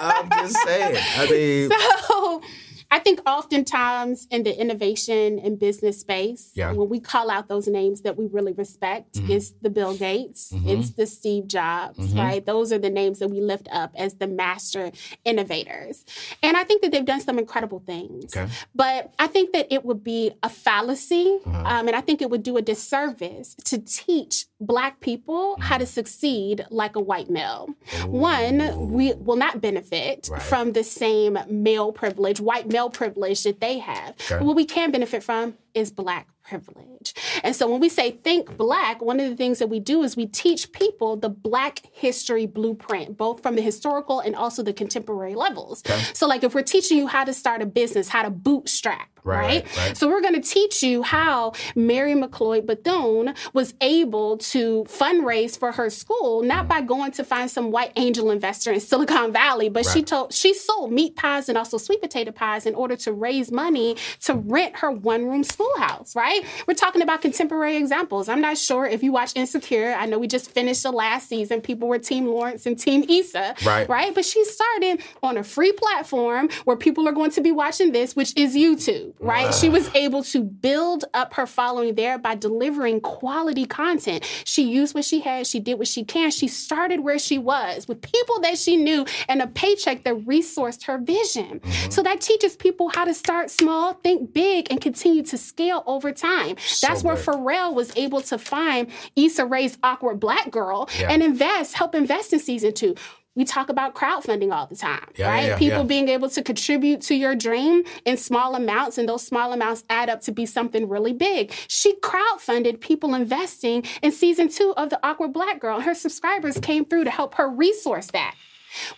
[0.00, 0.96] I'm just saying.
[1.16, 1.70] I mean,
[2.08, 2.42] so
[2.90, 6.72] I think oftentimes in the innovation and business space, Yeah.
[6.72, 9.30] when we call out those names that we really respect, Mm-hmm.
[9.32, 12.44] it's the Bill Gates, it's the Steve Jobs, right?
[12.44, 14.90] Those are the names that we lift up as the master
[15.24, 16.04] innovators.
[16.42, 18.34] And I think that they've done some incredible things.
[18.36, 18.50] Okay.
[18.74, 21.58] But I think that it would be a fallacy, Uh-huh.
[21.72, 25.80] um, and I think it would do a disservice to teach Black people how Mm-hmm.
[25.80, 27.68] to succeed like a white male.
[28.06, 30.42] One, we will not benefit Right.
[30.42, 34.14] from the same male privilege, white male privilege that they have.
[34.30, 34.44] Okay.
[34.44, 37.14] What we can benefit from is Black privilege.
[37.42, 40.16] And so when we say think black, one of the things that we do is
[40.16, 45.34] we teach people the black history blueprint, both from the historical and also the contemporary
[45.34, 45.82] levels.
[46.14, 49.64] So like if we're teaching you how to start a business, how to bootstrap, Right,
[49.64, 49.76] right?
[49.76, 49.96] right.
[49.96, 55.72] So we're going to teach you how Mary McLeod Bethune was able to fundraise for
[55.72, 56.68] her school, not mm.
[56.68, 60.54] by going to find some white angel investor in Silicon Valley, but she told she
[60.54, 64.76] sold meat pies and also sweet potato pies in order to raise money to rent
[64.76, 66.44] her one room schoolhouse, right?
[66.66, 68.28] We're talking about contemporary examples.
[68.28, 69.94] I'm not sure if you watch Insecure.
[69.94, 71.60] I know we just finished the last season.
[71.60, 73.88] People were Team Lawrence and Team Issa, Right.
[73.88, 74.14] right?
[74.14, 78.16] But she started on a free platform where people are going to be watching this,
[78.16, 79.54] which is YouTube, right?
[79.54, 84.24] She was able to build up her following there by delivering quality content.
[84.44, 86.30] She used what she had, she did what she can.
[86.30, 90.84] She started where she was with people that she knew and a paycheck that resourced
[90.84, 91.60] her vision.
[91.60, 91.90] Mm-hmm.
[91.90, 96.12] So that teaches people how to start small, think big, and continue to scale over
[96.12, 96.56] time.
[96.80, 97.24] That's where good.
[97.26, 101.10] Pharrell was able to find Issa Rae's awkward black girl Yeah.
[101.10, 102.94] and invest, help invest in season two.
[103.36, 105.46] We talk about crowdfunding all the time, Yeah, right?
[105.48, 105.84] yeah, People yeah.
[105.84, 110.08] being able to contribute to your dream in small amounts, and those small amounts add
[110.10, 111.52] up to be something really big.
[111.68, 115.80] She crowdfunded people investing in season two of The Awkward Black Girl.
[115.80, 118.34] Her subscribers came through to help her resource that.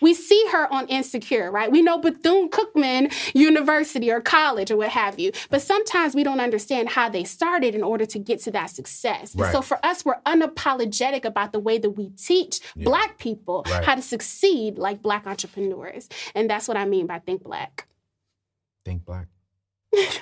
[0.01, 1.71] We see her on Insecure, right?
[1.71, 6.39] We know Bethune Cookman University or college or what have you, but sometimes we don't
[6.39, 9.35] understand how they started in order to get to that success.
[9.35, 9.51] Right.
[9.51, 13.83] So for us, we're unapologetic about the way that we teach Black people Right.
[13.85, 16.09] how to succeed like Black entrepreneurs.
[16.35, 17.87] And that's what I mean by Think Black.
[18.85, 19.27] think black.
[19.93, 20.21] It's-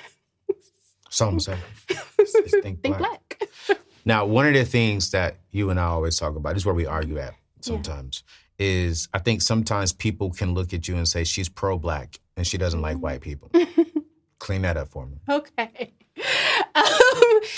[2.34, 3.38] it's think Think black.
[3.38, 3.80] Black.
[4.04, 6.74] Now, one of the things that you and I always talk about, this is where
[6.74, 8.22] we argue at sometimes,
[8.60, 12.46] is I think sometimes people can look at you and say she's pro black and
[12.46, 13.02] she doesn't like mm-hmm.
[13.02, 13.50] white people.
[14.38, 15.16] Clean that up for me.
[15.28, 15.94] Okay.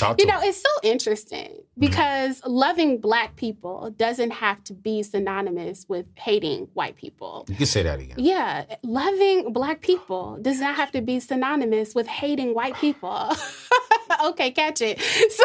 [0.01, 5.87] Um, you know, it's so interesting because loving black people doesn't have to be synonymous
[5.89, 7.45] with hating white people.
[7.49, 8.17] You can say that again.
[8.19, 13.31] Yeah, loving black people does not have to be synonymous with hating white people.
[14.25, 15.01] okay, catch it.
[15.33, 15.45] So,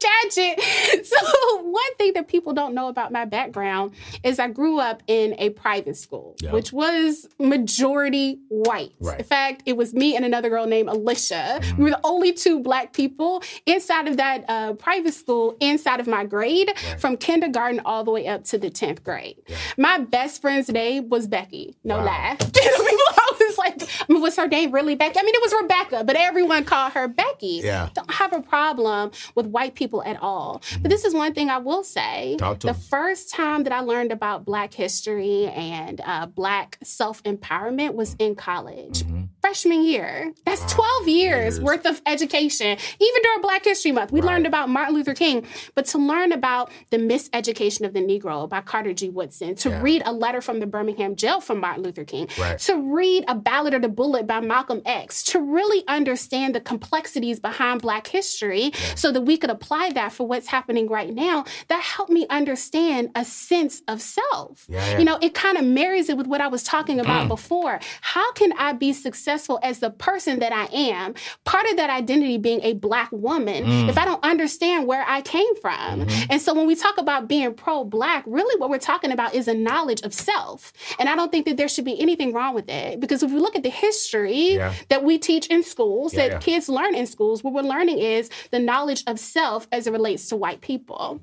[0.00, 1.06] catch it.
[1.06, 5.34] So, one thing that people don't know about my background is I grew up in
[5.38, 6.52] a private school, Yeah.
[6.52, 8.92] which was majority white.
[9.00, 9.18] Right.
[9.20, 11.60] In fact, it was me and another girl named Alicia.
[11.78, 16.06] We were the only two black people inside of that uh, private school, inside of
[16.06, 19.36] my grade, from kindergarten all the way up to the 10th grade.
[19.76, 21.76] My best friend's name was Becky.
[21.84, 22.04] No Wow.
[22.04, 22.36] lie.
[22.40, 25.18] People always like, I mean, was her name really Becky?
[25.18, 27.60] I mean, it was Rebecca, but everyone called her Becky.
[27.64, 27.88] Yeah.
[27.94, 30.62] Don't have a problem with white people at all.
[30.80, 32.36] But this is one thing I will say.
[32.38, 38.14] The first time that I learned about Black history and uh, Black self empowerment was
[38.18, 39.02] in college.
[39.44, 40.32] Freshman year.
[40.46, 42.66] That's 12 years, worth of education.
[42.66, 46.70] Even during Black History Month, we learned about Martin Luther King, but to learn about
[46.88, 49.10] the miseducation of the Negro by Carter G.
[49.10, 49.82] Woodson, to Yeah.
[49.82, 52.58] read a letter from the Birmingham jail from Martin Luther King, Right.
[52.60, 57.38] to read A Ballot or the Bullet by Malcolm X, to really understand the complexities
[57.38, 61.82] behind Black history so that we could apply that for what's happening right now, that
[61.82, 64.64] helped me understand a sense of self.
[64.70, 64.98] Yeah.
[64.98, 67.28] You know, it kind of marries it with what I was talking about mm.
[67.28, 67.78] before.
[68.00, 71.14] How can I be successful as the person that I am?
[71.44, 73.88] Part of that identity being a black woman, mm.
[73.88, 76.00] if I don't understand where I came from.
[76.00, 76.32] Mm-hmm.
[76.32, 79.48] And so when we talk about being pro black, really what we're talking about is
[79.48, 80.72] a knowledge of self.
[80.98, 83.38] And I don't think that there should be anything wrong with it because if we
[83.38, 84.74] look at the history Yeah.
[84.88, 86.38] that we teach in schools, Yeah, that yeah.
[86.38, 90.28] kids learn in schools, what we're learning is the knowledge of self as it relates
[90.28, 91.20] to white people.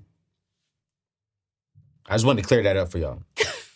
[2.08, 3.24] I just wanted to clear that up for y'all.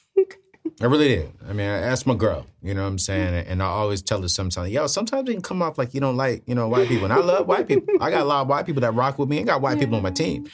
[0.82, 1.32] I really did.
[1.48, 3.46] I mean, I asked my girl, you know what I'm saying?
[3.48, 6.18] And I always tell her sometimes, yo, sometimes it can come off like you don't
[6.18, 7.06] like, you know, white people.
[7.06, 7.96] And I love white people.
[8.02, 9.38] I got a lot of white people that rock with me.
[9.38, 10.50] and got white people on my team.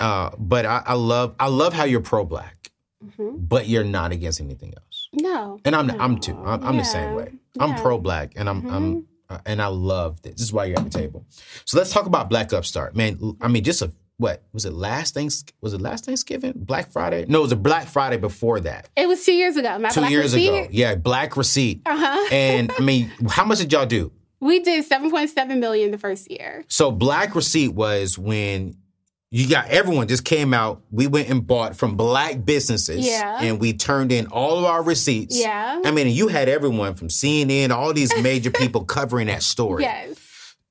[0.00, 2.70] Uh, but I, I love I love how you're pro black,
[3.18, 5.08] but you're not against anything else.
[5.12, 5.60] No.
[5.66, 6.36] And I'm I'm too.
[6.44, 7.32] I'm, I'm the same way.
[7.58, 7.82] I'm Yeah.
[7.82, 10.32] pro black, and I'm I'm uh, and I love this.
[10.36, 11.26] This is why you're at the table.
[11.66, 13.18] So let's talk about Black Upstart, man.
[13.40, 17.26] I mean, just a what was it last thanks was it last Thanksgiving Black Friday?
[17.28, 18.88] No, it was a Black Friday before that.
[18.96, 19.78] It was two years ago.
[19.78, 21.82] My Two black years receipt, ago, yeah, Black Receipt.
[21.84, 22.28] Uh-huh.
[22.32, 24.12] And I mean, how much did y'all do?
[24.40, 26.64] We did 7.7 million the first year.
[26.68, 28.76] So Black Receipt was when
[29.30, 30.82] you got everyone just came out.
[30.90, 33.06] We went and bought from black businesses.
[33.06, 33.38] Yeah.
[33.42, 35.38] And we turned in all of our receipts.
[35.38, 35.82] Yeah.
[35.84, 39.84] I mean, you had everyone from CNN, all these major people covering that story.
[39.96, 40.18] Yes,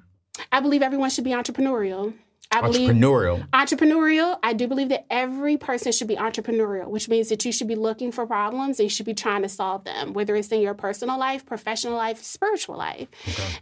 [0.52, 2.14] I believe everyone should be entrepreneurial.
[2.50, 3.50] I believe Entrepreneurial.
[3.50, 4.40] entrepreneurial.
[4.42, 7.76] I do believe that every person should be entrepreneurial, which means that you should be
[7.76, 10.74] looking for problems and you should be trying to solve them, whether it's in your
[10.74, 13.10] personal life, professional life, spiritual life.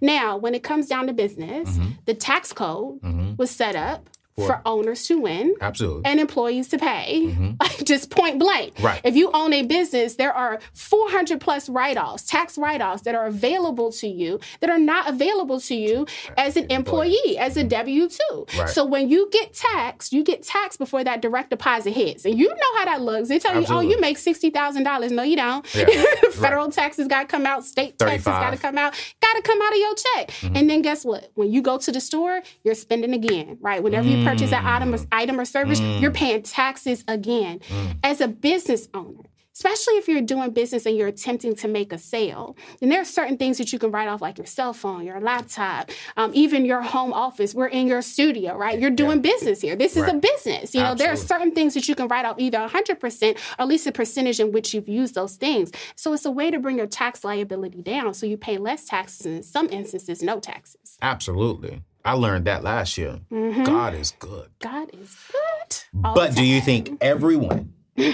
[0.02, 1.90] Now, when it comes down to business, Mm-hmm.
[2.06, 3.00] the tax code
[3.40, 6.02] was set up for owners to win Absolutely.
[6.06, 8.76] and employees to pay, like just point blank.
[8.76, 8.86] Mm-hmm.
[8.86, 9.02] Right.
[9.04, 13.16] If you own a business, there are 400 plus write offs, tax write offs that
[13.16, 16.06] are available to you that are not available to you
[16.38, 18.18] as an employee, as a W 2.
[18.30, 18.60] Mm-hmm.
[18.60, 18.70] Right.
[18.70, 22.26] So when you get taxed, you get taxed before that direct deposit hits.
[22.26, 23.30] And you know how that looks.
[23.30, 25.12] They tell you, oh, you make $60,000.
[25.12, 25.66] No, you don't.
[25.74, 25.86] Yeah.
[26.32, 29.62] Federal taxes got to come out, state taxes got to come out, got to come
[29.62, 30.28] out of your check.
[30.28, 30.56] Mm-hmm.
[30.58, 31.32] And then guess what?
[31.36, 33.82] When you go to the store, you're spending again, right?
[33.82, 37.60] Whenever you purchase an item or, item or service, you're paying taxes again.
[38.04, 39.24] As a business owner,
[39.56, 43.06] especially if you're doing business and you're attempting to make a sale, then there are
[43.06, 46.66] certain things that you can write off, like your cell phone, your laptop, um, even
[46.66, 47.56] your home office.
[47.56, 48.78] We're in your studio, right?
[48.78, 49.76] You're doing business here.
[49.76, 50.76] This is a business.
[50.76, 53.68] You know, there are certain things that you can write off either 100% or at
[53.68, 55.72] least a percentage in which you've used those things.
[55.96, 59.26] So it's a way to bring your tax liability down so you pay less taxes
[59.26, 60.98] and in some instances, no taxes.
[61.02, 61.82] Absolutely.
[62.06, 63.20] I learned that last year.
[63.32, 63.64] Mm-hmm.
[63.64, 64.50] God is good.
[64.62, 66.04] God is good.
[66.06, 67.74] all But do you think everyone?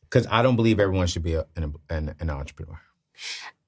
[0.00, 2.80] Because I don't believe everyone should be a, an, an, an entrepreneur.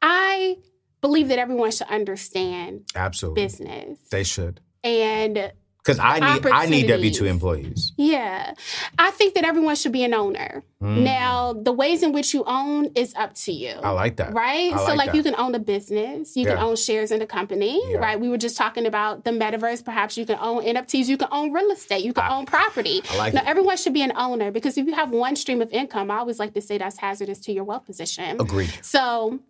[0.00, 0.56] I
[1.02, 3.42] believe that everyone should understand Absolutely.
[3.42, 3.98] business.
[4.10, 4.62] They should.
[4.82, 7.92] And Because I need I need W two employees.
[7.96, 8.54] Yeah.
[8.98, 10.62] I think that everyone should be an owner.
[10.82, 11.02] Mm.
[11.02, 13.72] Now, the ways in which you own is up to you.
[13.82, 14.32] I like that.
[14.32, 14.72] Right?
[14.72, 15.14] I so, like like, that.
[15.16, 17.98] you can own a business, you can own shares in a company, Yeah.
[17.98, 18.18] right?
[18.20, 19.84] We were just talking about the metaverse.
[19.84, 23.02] Perhaps you can own NFTs, you can own real estate, you can I- own property.
[23.10, 23.46] I like now, it.
[23.48, 26.38] everyone should be an owner because if you have one stream of income, I always
[26.38, 28.40] like to say that's hazardous to your wealth position.
[28.40, 28.72] Agreed.
[28.82, 29.40] So,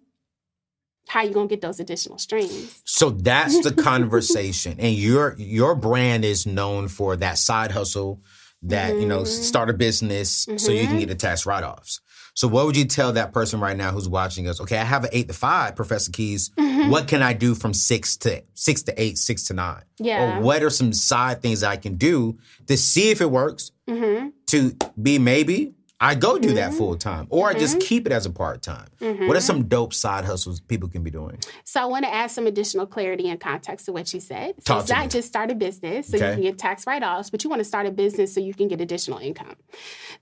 [1.11, 2.83] how you gonna get those additional streams?
[2.85, 8.21] So that's the conversation, and your your brand is known for that side hustle,
[8.63, 9.43] that you know, Mm-hmm.
[9.43, 12.01] start a business so you can get the tax write offs.
[12.35, 14.61] So what would you tell that person right now who's watching us?
[14.61, 16.51] Okay, I have an eight to five, Professor Kez.
[16.53, 16.89] Mm-hmm.
[16.89, 19.83] What can I do from six to six to eight, six to nine?
[19.99, 20.39] Yeah.
[20.39, 23.73] Or what are some side things that I can do to see if it works?
[23.89, 24.29] Mm-hmm.
[24.47, 28.25] To be maybe I go do that full time, or I just keep it as
[28.25, 28.89] a part time.
[29.03, 29.27] Mm-hmm.
[29.29, 31.39] What are some dope side hustles people can be doing?
[31.65, 34.55] So I want to add some additional clarity and context to what you said.
[34.61, 35.09] So Talk it's not me.
[35.09, 36.29] just start a business so Okay.
[36.31, 38.67] you can get tax write-offs, but you want to start a business so you can
[38.69, 39.57] get additional income.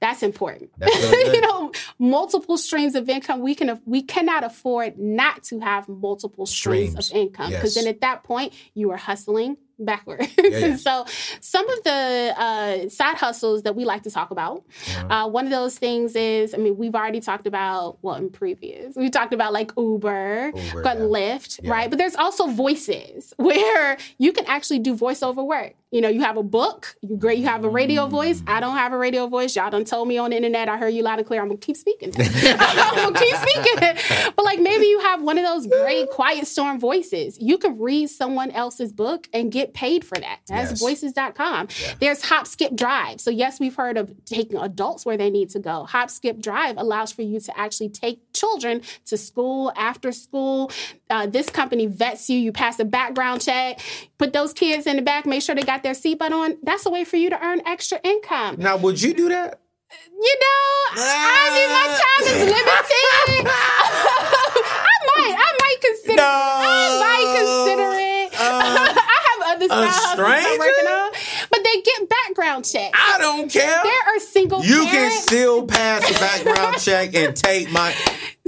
[0.00, 0.70] That's important.
[0.78, 3.40] That's really you know, multiple streams of income.
[3.40, 7.10] We can we cannot afford not to have multiple streams, Streams.
[7.10, 7.84] of income because Yes.
[7.84, 10.28] then at that point you are hustling backwards.
[10.42, 10.58] yeah.
[10.66, 11.04] and so
[11.40, 14.64] some of the uh, side hustles that we like to talk about,
[14.96, 15.14] Uh-huh.
[15.14, 18.96] uh, one of those things is, I mean, we've already talked about, well, in previous,
[18.96, 21.02] we talked about like Uber, Uber, got yeah.
[21.04, 21.70] Lyft, Yeah.
[21.72, 21.90] right?
[21.90, 25.74] But there's also voices where you can actually do voiceover work.
[25.90, 28.42] You know, you have a book, you great, you have a radio voice.
[28.46, 29.56] I don't have a radio voice.
[29.56, 30.68] Y'all done told me on the internet.
[30.68, 31.40] I heard you loud and clear.
[31.40, 32.12] I'm gonna keep speaking.
[32.18, 34.32] I'm gonna keep speaking.
[34.36, 37.38] But like maybe you have one of those great quiet storm voices.
[37.40, 40.40] You can read someone else's book and get paid for that.
[40.46, 40.80] That's Yes.
[40.80, 41.68] voices.com.
[42.00, 43.20] There's Hop Skip Drive.
[43.20, 45.84] So yes, we've heard of taking adults where they need to go.
[45.84, 50.70] Hop Skip Drive allows for you to actually take children to school after school.
[51.08, 52.38] Uh, this company vets you.
[52.38, 53.80] You pass a background check.
[54.18, 55.26] Put those kids in the back.
[55.26, 56.58] Make sure they got their seatbelt on.
[56.64, 58.56] That's a way for you to earn extra income.
[58.58, 59.60] Now, would you do that?
[59.90, 62.02] You know, I mean, my ah.
[62.02, 63.46] time is limited.
[63.48, 66.12] I might, I might consider.
[66.14, 66.20] It.
[66.20, 68.34] I might consider it.
[68.34, 71.12] Uh, I have other side I'm working on,
[71.50, 72.98] but they get background checks.
[73.00, 73.80] I don't care.
[73.82, 77.94] There are single you can still pass a background check and take my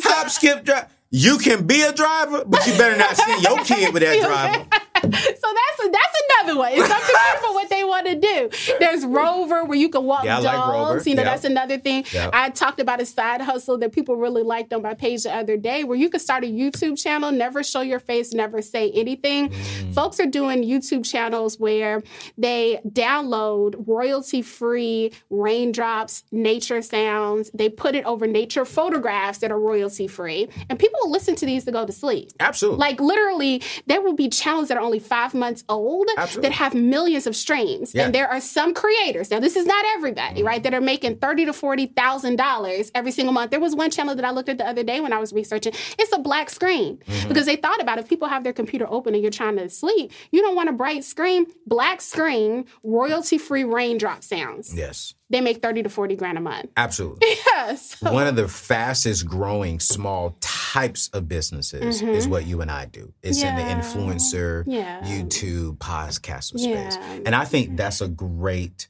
[0.03, 0.87] hop, skip, drive.
[1.13, 4.67] You can be a driver, but you better not send your kid with that driver.
[5.03, 6.75] So that's that's another way.
[6.75, 8.51] It's up to people what they want to do.
[8.79, 10.73] There's Rover where you can walk Yeah, like dogs.
[10.97, 11.09] Rover.
[11.11, 11.31] You know, Yeah.
[11.31, 12.05] that's another thing.
[12.13, 12.31] Yeah.
[12.33, 15.57] I talked about a side hustle that people really liked on my page the other
[15.57, 19.51] day where you could start a YouTube channel, never show your face, never say anything.
[19.51, 19.95] Mm.
[19.95, 22.03] Folks are doing YouTube channels where
[22.39, 27.51] they download royalty free raindrops, nature sounds.
[27.55, 30.49] They put it over nature photographs that are royalty free.
[30.69, 32.31] And people will listen to these to go to sleep.
[32.41, 32.79] Absolutely.
[32.79, 36.49] Like literally, there will be channels that are only five months old Absolutely.
[36.49, 37.95] that have millions of streams.
[37.95, 38.05] Yeah.
[38.05, 39.31] And there are some creators.
[39.31, 40.63] Now, this is not everybody, right?
[40.63, 43.51] That are making thirty to forty thousand dollars every single month.
[43.53, 45.73] There was one channel that I looked at the other day when I was researching.
[45.99, 47.29] It's a black screen Mm-hmm.
[47.29, 50.13] because they thought about if people have their computer open and you're trying to sleep,
[50.33, 51.47] you don't want a bright screen.
[51.67, 54.75] Black screen, royalty free raindrop sounds.
[54.75, 56.71] yes, They make thirty to forty grand a month.
[56.77, 57.29] absolutely.
[57.61, 58.01] Yes.
[58.01, 63.13] One of the fastest growing small types of businesses is what you and I do.
[63.23, 63.81] It's in the Mm-hmm.
[63.81, 65.01] Influencer, Yeah.
[65.03, 66.97] YouTube, podcast space.
[67.27, 68.89] And I think that's a great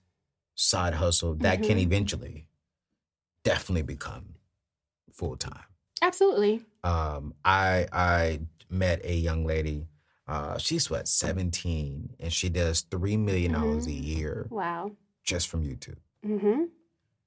[0.55, 1.79] side hustle that can Mm-hmm.
[1.81, 2.47] eventually
[3.45, 4.35] definitely become
[5.13, 5.65] full time.
[6.03, 6.63] Absolutely.
[6.85, 9.87] um, I I met a young lady.
[10.29, 14.93] Uh, she's what seventeen, and she does three million dollars a year Wow.
[15.25, 15.97] just from YouTube.
[16.27, 16.65] Mm-hmm.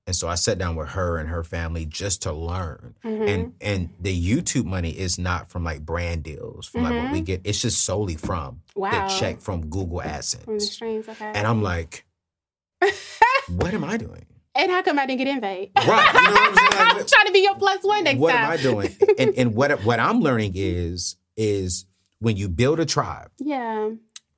[0.05, 2.95] And so I sat down with her and her family just to learn.
[3.05, 3.29] Mhm.
[3.29, 7.21] And and the YouTube money is not from like brand deals, from like what we
[7.21, 7.41] get.
[7.45, 8.79] It's just solely from Mm-hmm.
[8.81, 9.07] Wow.
[9.07, 10.61] the check from Google From the AdSense.
[10.63, 11.31] streams, okay.
[11.33, 12.05] And I'm like,
[13.49, 14.25] what am I doing?
[14.55, 15.71] And how come I didn't get invite?
[15.75, 15.99] Right, you know
[16.81, 16.97] I'm?
[16.97, 18.49] Like, trying to be your plus one next what time.
[18.49, 18.95] What am I doing?
[19.17, 21.85] And and what what I'm learning is is
[22.19, 23.89] when you build a tribe, Yeah.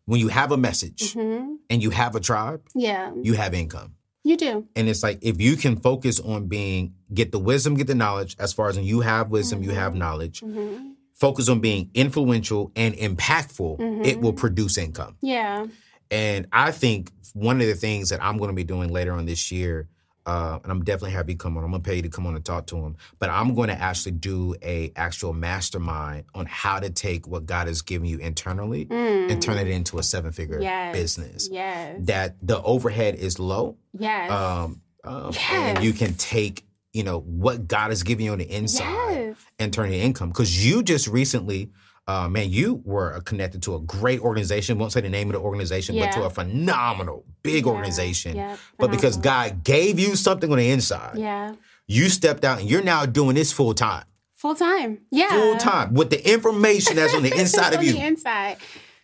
[0.06, 3.12] when you have a message hmm and you have a tribe, Yeah.
[3.22, 3.96] you have income.
[4.26, 4.66] You do.
[4.76, 8.36] And it's like if you can focus on being get the wisdom, get the knowledge.
[8.40, 10.40] As far as when you have wisdom, you have knowledge.
[10.42, 13.80] hmm Focus on being influential and impactful.
[13.80, 14.04] Mm-hmm.
[14.04, 15.16] It will produce income.
[15.22, 15.68] Yeah.
[16.12, 19.26] And I think one of the things that I'm going to be doing later on
[19.26, 19.88] this year,
[20.26, 21.64] uh, and I'm definitely happy to come on.
[21.64, 22.96] I'm to pay you to come on and talk to him.
[23.20, 27.68] But I'm going to actually do a actual mastermind on how to take what God
[27.68, 30.64] has given you internally and turn it into a seven figure Mm.
[30.64, 30.96] Yes.
[30.96, 31.50] business.
[31.52, 31.98] Yes.
[32.02, 34.32] That the overhead is low, Yes.
[34.32, 36.64] um, um, and you can take
[36.94, 38.90] you know what God has given you on the inside
[39.28, 39.36] Yes.
[39.60, 40.30] and turn it income.
[40.30, 41.70] Because you just recently
[42.08, 44.78] Uh, man, you were connected to a great organization.
[44.78, 48.36] Won't say the name of the organization, but to a phenomenal, big Yeah, organization.
[48.36, 49.18] yeah, but because.
[49.18, 51.56] God gave you something on the inside, Yeah.
[51.88, 54.04] you stepped out and you're now doing this full time.
[54.36, 55.00] Full time.
[55.10, 55.30] Yeah.
[55.30, 57.94] Full time with the information that's on the inside of you.
[57.94, 58.58] the inside.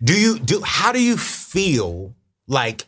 [0.03, 2.13] Do you do how do you feel
[2.47, 2.85] like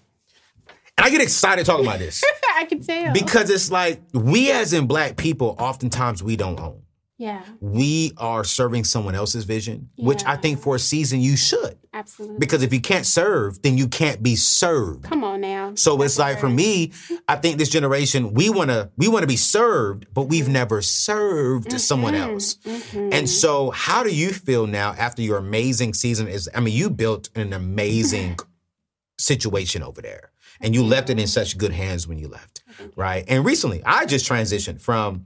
[0.96, 2.24] and I get excited talking about this
[2.56, 3.14] I can tell.
[3.14, 6.83] because it's like we as in black people oftentimes we don't own.
[7.18, 11.78] Yeah, We are serving someone else's vision, which I think for a season you should.
[11.94, 12.40] absolutely.
[12.40, 15.04] Because if you can't serve, then you can't be served.
[15.04, 15.76] Come on now.
[15.76, 16.92] So it's like for me,
[17.28, 20.54] I think this generation we want to we want to be served, but we've mm-hmm.
[20.54, 21.78] never served mm-hmm.
[21.78, 22.56] someone else.
[22.56, 23.10] Mm-hmm.
[23.14, 26.28] And so, how do you feel now after your amazing season?
[26.28, 28.40] Is I mean, you built an amazing
[29.20, 32.64] situation over there, and you left it in such good hands when you left,
[32.96, 33.24] right?
[33.28, 35.26] And recently, I just transitioned from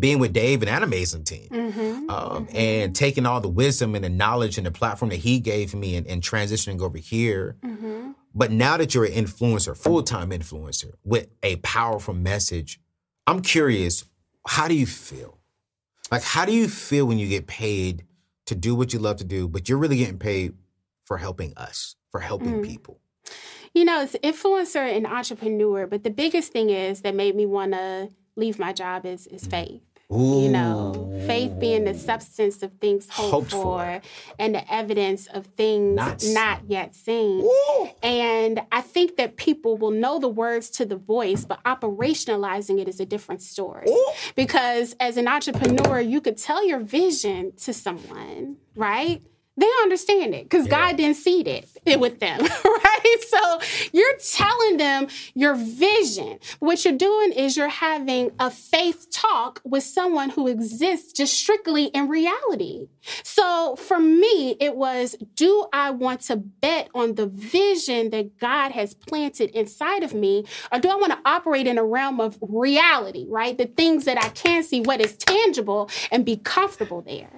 [0.00, 2.10] being with Dave and that amazing team, Mm-hmm.
[2.10, 5.74] um, and taking all the wisdom and the knowledge and the platform that he gave
[5.74, 7.56] me, and, and transitioning over here.
[7.62, 8.12] Mm-hmm.
[8.34, 12.80] But now that you're an influencer, full time influencer with a powerful message,
[13.26, 14.04] I'm curious,
[14.46, 15.38] how do you feel?
[16.10, 18.04] Like, how do you feel when you get paid
[18.46, 20.54] to do what you love to do, but you're really getting paid
[21.04, 22.64] for helping us, for helping Mm.
[22.64, 23.00] people?
[23.74, 27.72] You know, it's influencer and entrepreneur, but the biggest thing is that made me want
[27.72, 29.82] to leave my job is is faith.
[30.10, 33.60] You know, faith being the substance of things hoped, Hoped for.
[33.60, 34.00] for,
[34.38, 37.46] and the evidence of things Not not, yet seen.
[38.02, 42.88] And I think that people will know the words to the voice, but operationalizing it
[42.88, 43.86] is a different story.
[44.34, 49.20] Because as an entrepreneur, you could tell your vision to someone, right?
[49.58, 53.16] They understand it because God didn't seed it, it with them, right?
[53.26, 53.60] So
[53.92, 56.38] you're telling them your vision.
[56.60, 61.86] What you're doing is you're having a faith talk with someone who exists just strictly
[61.86, 62.86] in reality.
[63.24, 68.70] So for me, it was do I want to bet on the vision that God
[68.72, 72.38] has planted inside of me, or do I want to operate in a realm of
[72.40, 73.58] reality, right?
[73.58, 77.30] The things that I can see, what is tangible, and be comfortable there.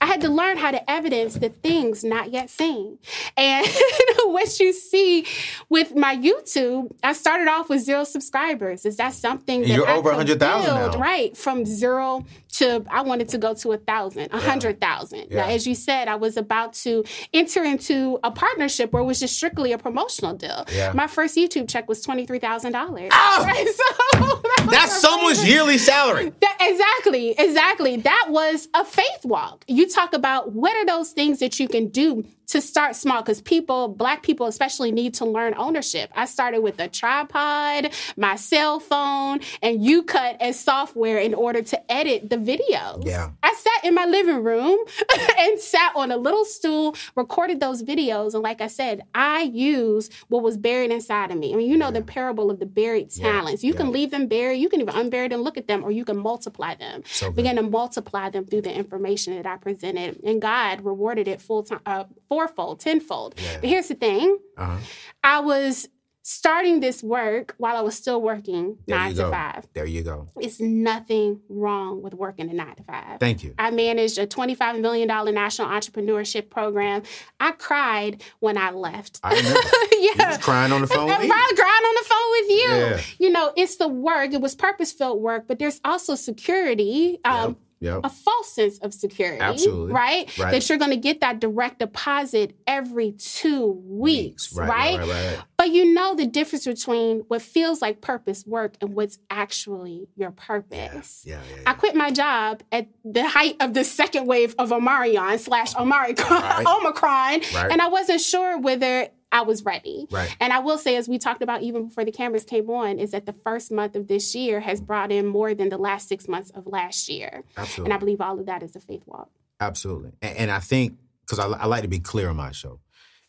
[0.00, 2.98] I had to learn how to evidence the things not yet seen.
[3.36, 3.66] And
[4.24, 5.26] what you see
[5.68, 8.86] with my YouTube, I started off with zero subscribers.
[8.86, 10.98] Is that something that You're I over could 100,000 now.
[10.98, 11.36] Right.
[11.36, 12.24] From zero
[12.58, 15.30] to I wanted to go to a thousand, a hundred thousand.
[15.30, 19.20] Now, as you said, I was about to enter into a partnership where it was
[19.20, 20.64] just strictly a promotional deal.
[20.72, 20.92] Yeah.
[20.92, 23.10] My first YouTube check was twenty three thousand dollars.
[23.12, 23.44] Ah!
[23.46, 23.66] Right.
[23.66, 23.82] So
[24.16, 26.32] that That's someone's yearly salary.
[26.40, 27.96] That, exactly, exactly.
[27.98, 29.64] That was a faith walk.
[29.68, 33.40] You talk about what are those things that you can do to start small because
[33.40, 36.10] people, black people especially, need to learn ownership.
[36.14, 41.92] I started with a tripod, my cell phone, and YouCut as software in order to
[41.92, 43.04] edit the videos.
[43.04, 43.30] Yeah.
[43.42, 44.78] I sat in my living room
[45.38, 50.12] and sat on a little stool, recorded those videos, and like I said, I used
[50.28, 51.52] what was buried inside of me.
[51.52, 53.64] I mean, you know the parable of the buried talents.
[53.64, 56.04] You can leave them buried, you can even unbury them, look at them, or you
[56.04, 57.02] can multiply them.
[57.06, 57.30] So.
[57.30, 61.62] Begin to multiply them through the information that I presented, and God rewarded it full
[61.64, 62.04] time, uh,
[62.36, 63.34] fourfold, tenfold.
[63.42, 63.58] Yeah.
[63.60, 64.76] But here's the thing: Uh-huh.
[65.24, 65.88] I was
[66.28, 69.30] starting this work while I was still working There nine to go.
[69.30, 69.64] five.
[69.74, 70.26] There you go.
[70.40, 73.20] It's nothing wrong with working a nine to five.
[73.20, 73.54] Thank you.
[73.60, 77.04] I managed a $25 million national entrepreneurship program.
[77.38, 79.20] I cried when I left.
[79.22, 79.60] I remember.
[79.98, 80.28] Yeah.
[80.30, 81.14] was crying on the phone me.
[81.14, 82.68] probably crying on the phone with you.
[82.68, 83.00] Yeah.
[83.20, 84.32] You know, it's the work.
[84.34, 87.18] It was purpose filled work, but there's also security.
[87.24, 87.56] Um, Yep.
[87.82, 89.40] A false sense of security.
[89.40, 89.92] Absolutely.
[89.92, 90.38] Right?
[90.38, 90.50] Right.
[90.52, 94.52] That you're going to get that direct deposit every two weeks.
[94.52, 94.98] Right, Right.
[95.00, 95.38] right, right.
[95.56, 100.30] But you know the difference between what feels like purpose work and what's actually your
[100.30, 101.22] purpose.
[101.26, 101.74] Yeah, yeah, I yeah.
[101.74, 107.40] quit my job at the height of the second wave of Omarion slash Omicron, Omicron,
[107.54, 107.68] Right.
[107.70, 110.06] and I wasn't sure whether I was ready.
[110.10, 110.34] Right.
[110.40, 113.10] And I will say, as we talked about even before the cameras came on, is
[113.10, 116.28] that the first month of this year has brought in more than the last six
[116.28, 117.44] months of last year.
[117.56, 117.84] Absolutely.
[117.84, 119.30] And I believe all of that is a faith walk.
[119.60, 120.12] Absolutely.
[120.22, 122.80] And, and I think, because I, I like to be clear on my show,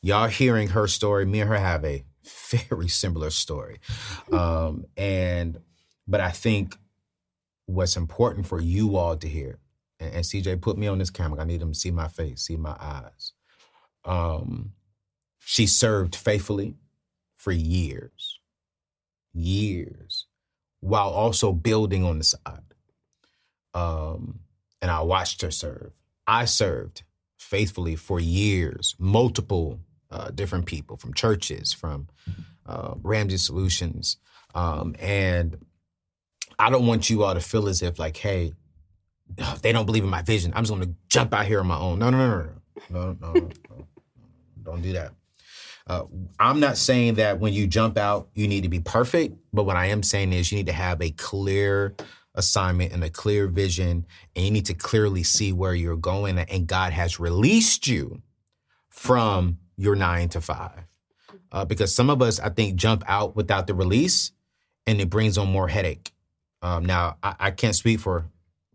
[0.02, 2.04] y'all hearing her story, me and her have a
[2.70, 3.80] very similar story.
[4.32, 5.60] Um, and,
[6.08, 6.78] but I think
[7.66, 9.60] what's important for you all to hear,
[10.00, 12.44] and, and CJ put me on this camera, I need them to see my face,
[12.44, 13.34] see my eyes.
[14.06, 14.74] Um,
[15.50, 16.76] she served faithfully
[17.38, 18.42] for years,
[19.34, 20.26] years,
[20.82, 22.74] while also building on the side.
[23.74, 24.42] Um,
[24.82, 25.94] and I watched her serve.
[26.28, 27.04] I served
[27.38, 29.80] faithfully for years, multiple
[30.12, 32.10] uh, different people from churches, from
[32.66, 34.18] uh, Ramsey Solutions.
[34.54, 35.66] Um, and
[36.60, 38.52] I don't want you all to feel as if, like, hey,
[39.62, 40.52] they don't believe in my vision.
[40.54, 42.00] I'm just going to jump out here on my own.
[42.00, 42.52] No, no, no, no.
[42.90, 43.88] no, no, no, no.
[44.62, 45.14] don't do that.
[45.88, 46.04] Uh,
[46.38, 49.78] I'm not saying that when you jump out, you need to be perfect, but what
[49.78, 51.96] I am saying is you need to have a clear
[52.36, 56.38] assignment and a clear vision, and you need to clearly see where you're going.
[56.38, 58.22] And God has released you
[58.90, 60.84] from your nine to five.
[61.52, 64.32] Uh, because some of us, I think, jump out without the release
[64.86, 66.12] and it brings on more headache.
[66.62, 68.26] Um, now, I, I, can't speak for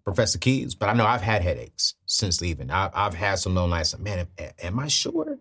[0.04, 2.70] Professor Kez, but I know I've had headaches since leaving.
[2.70, 3.98] I, have had some long nights.
[3.98, 5.38] Man, am, am I sure?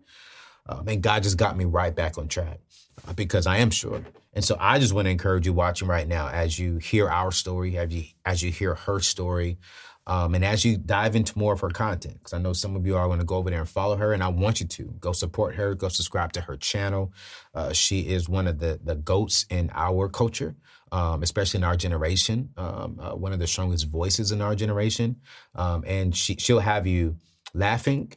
[0.66, 2.60] Um, and God just got me right back on track
[3.06, 4.02] uh, because I am sure.
[4.32, 7.32] And so I just want to encourage you watching right now as you hear our
[7.32, 9.58] story, as you, as you hear her story,
[10.06, 12.86] um, and as you dive into more of her content, because I know some of
[12.86, 14.84] you are going to go over there and follow her, and I want you to
[14.98, 17.12] go support her, go subscribe to her channel.
[17.54, 20.56] Uh, she is one of the the goats in our culture,
[20.90, 22.50] um, especially in our generation.
[22.56, 25.20] Um, uh, one of the strongest voices in our generation,
[25.54, 27.16] um, and she she'll have you
[27.54, 28.12] laughing.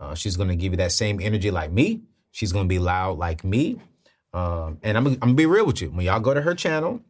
[0.00, 2.00] Uh, she's going to give you that same energy like me.
[2.32, 3.78] She's going to be loud like me.
[4.32, 5.90] Um, and I'm, I'm gonna be real with you.
[5.90, 7.00] When y'all go to her channel,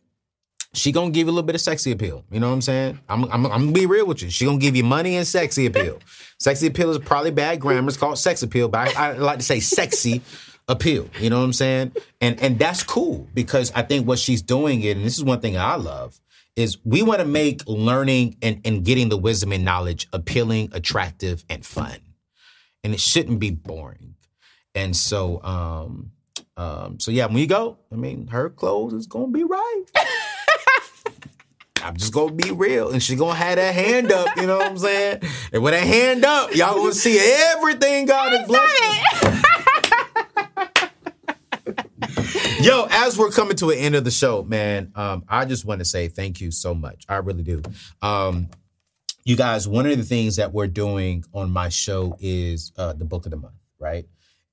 [0.72, 2.24] she gonna give you a little bit of sexy appeal.
[2.30, 3.00] You know what I'm saying?
[3.08, 4.30] I'm, I'm, I'm gonna be real with you.
[4.30, 5.98] She gonna give you money and sexy appeal.
[6.38, 7.88] sexy appeal is probably bad grammar.
[7.88, 10.22] It's called sex appeal, but I, I like to say sexy
[10.68, 11.10] appeal.
[11.20, 11.92] You know what I'm saying?
[12.20, 15.40] And and that's cool because I think what she's doing it, and this is one
[15.40, 16.18] thing I love,
[16.56, 21.44] is we want to make learning and, and getting the wisdom and knowledge appealing, attractive,
[21.50, 21.98] and fun.
[22.82, 24.14] And it shouldn't be boring.
[24.74, 26.12] And so um
[26.56, 29.84] um so yeah, when you go, I mean her clothes is gonna be right.
[31.82, 32.90] I'm just gonna be real.
[32.90, 35.22] And she gonna have that hand up, you know what I'm saying?
[35.52, 39.46] And with that hand up, y'all gonna see everything God has blessed.
[42.62, 45.78] Yo, as we're coming to an end of the show, man, um, I just want
[45.78, 47.04] to say thank you so much.
[47.08, 47.62] I really do.
[48.02, 48.48] Um,
[49.30, 53.04] you guys, one of the things that we're doing on my show is uh, the
[53.04, 54.04] book of the month, right?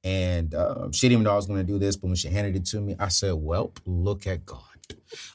[0.03, 2.27] And um, she didn't even know I was going to do this, but when she
[2.27, 4.61] handed it to me, I said, "Well, look at God."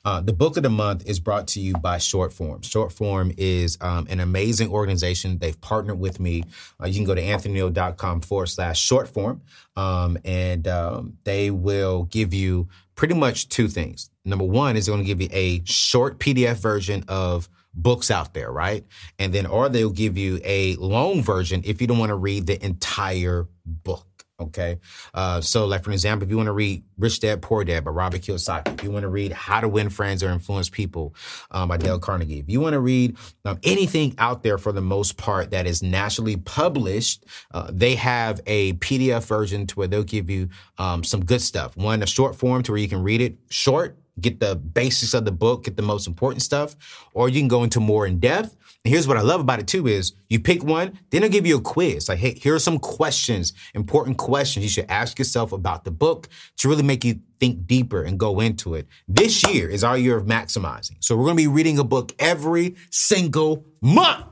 [0.05, 2.63] Uh, the book of the month is brought to you by Short Form.
[2.63, 5.39] Short Form is um, an amazing organization.
[5.39, 6.45] They've partnered with me.
[6.81, 9.43] Uh, you can go to anthonyoneal.com forward slash short form,
[9.75, 14.09] um, and um, they will give you pretty much two things.
[14.25, 18.51] Number one is going to give you a short PDF version of books out there,
[18.51, 18.85] right?
[19.19, 22.47] And then, or they'll give you a long version if you don't want to read
[22.47, 24.07] the entire book.
[24.43, 24.81] Okay.
[25.15, 27.93] Uh, so, like, for example, if you want to read Rich Dad, Poor Dad by
[27.93, 31.15] Robert Kiyosaki, if you want to read How to Win Friends or Influence People
[31.53, 34.81] um, by Dale Carnegie, if you want to read um, anything out there for the
[34.81, 40.03] most part that is nationally published, uh, they have a PDF version to where they'll
[40.03, 40.49] give you
[40.79, 41.77] um, some good stuff.
[41.77, 45.25] One, a short form to where you can read it short, get the basics of
[45.25, 46.77] the book, get the most important stuff,
[47.15, 49.69] or you can go into more in depth and here's what I love about it
[49.69, 52.09] too is you pick one, then they'll give you a quiz.
[52.09, 56.29] Like, hey, here are some questions, important questions you should ask yourself about the book
[56.59, 58.89] to really make you think deeper and go into it.
[59.07, 60.97] This year is our year of maximizing.
[60.99, 64.27] So we're going to be reading a book every single month.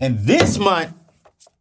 [0.00, 0.92] And this month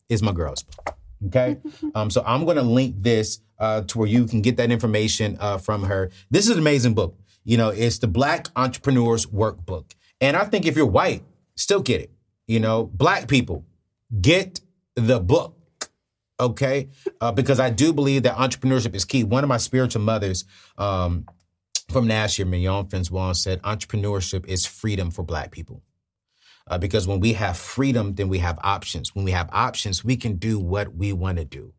[0.10, 0.98] is my girl's book.
[1.28, 1.58] Okay.
[1.96, 5.38] um, so I'm going to link this uh, to where you can get that information
[5.40, 6.10] uh, from her.
[6.32, 7.16] This is an amazing book.
[7.46, 9.94] You know, it's the Black Entrepreneurs Workbook.
[10.20, 11.24] And I think if you're white,
[11.56, 12.12] still get it.
[12.48, 13.66] You know, black people,
[14.22, 14.62] get
[14.96, 15.56] the book,
[16.40, 16.90] okay?
[17.22, 19.24] Uh, because I do believe that entrepreneurship is key.
[19.24, 20.46] One of my spiritual mothers
[20.78, 21.26] um,
[21.90, 25.82] from Nashville, Mignon Francois, said entrepreneurship is freedom for black people.
[26.68, 29.14] Uh, because when we have freedom, then we have options.
[29.14, 31.74] When we have options, we can do what we want to do.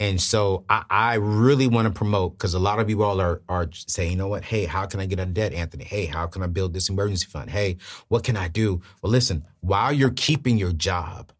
[0.00, 3.42] And so I, I really want to promote because a lot of you all are
[3.48, 4.44] are saying, you know what?
[4.44, 5.84] Hey, how can I get out of debt, Anthony?
[5.84, 7.50] Hey, how can I build this emergency fund?
[7.50, 7.76] Hey,
[8.08, 8.82] what can I do?
[9.02, 11.32] Well, listen, while you're keeping your job,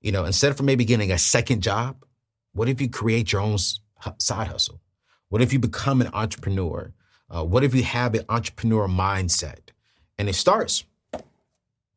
[0.00, 2.04] you know, instead of maybe getting a second job,
[2.52, 4.80] what if you create your own side hustle?
[5.28, 6.92] What if you become an entrepreneur?
[7.30, 9.70] Uh, what if you have an entrepreneur mindset?
[10.18, 10.84] And it starts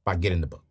[0.03, 0.63] by getting the book.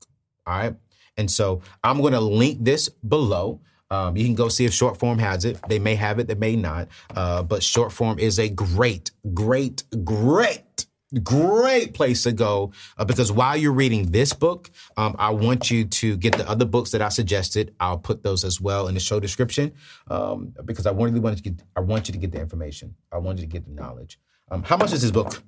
[0.46, 0.74] All right.
[1.16, 3.60] And so I'm going to link this below.
[3.90, 5.58] Um, you can go see if short form has it.
[5.68, 6.88] They may have it, they may not.
[7.14, 10.86] Uh, but short form is a great, great, great,
[11.22, 15.84] great place to go uh, because while you're reading this book, um, I want you
[15.84, 17.74] to get the other books that I suggested.
[17.80, 19.72] I'll put those as well in the show description
[20.08, 21.62] um, because I really want to get.
[21.74, 22.94] I want you to get the information.
[23.10, 24.20] I want you to get the knowledge.
[24.50, 25.42] Um, how much is this book?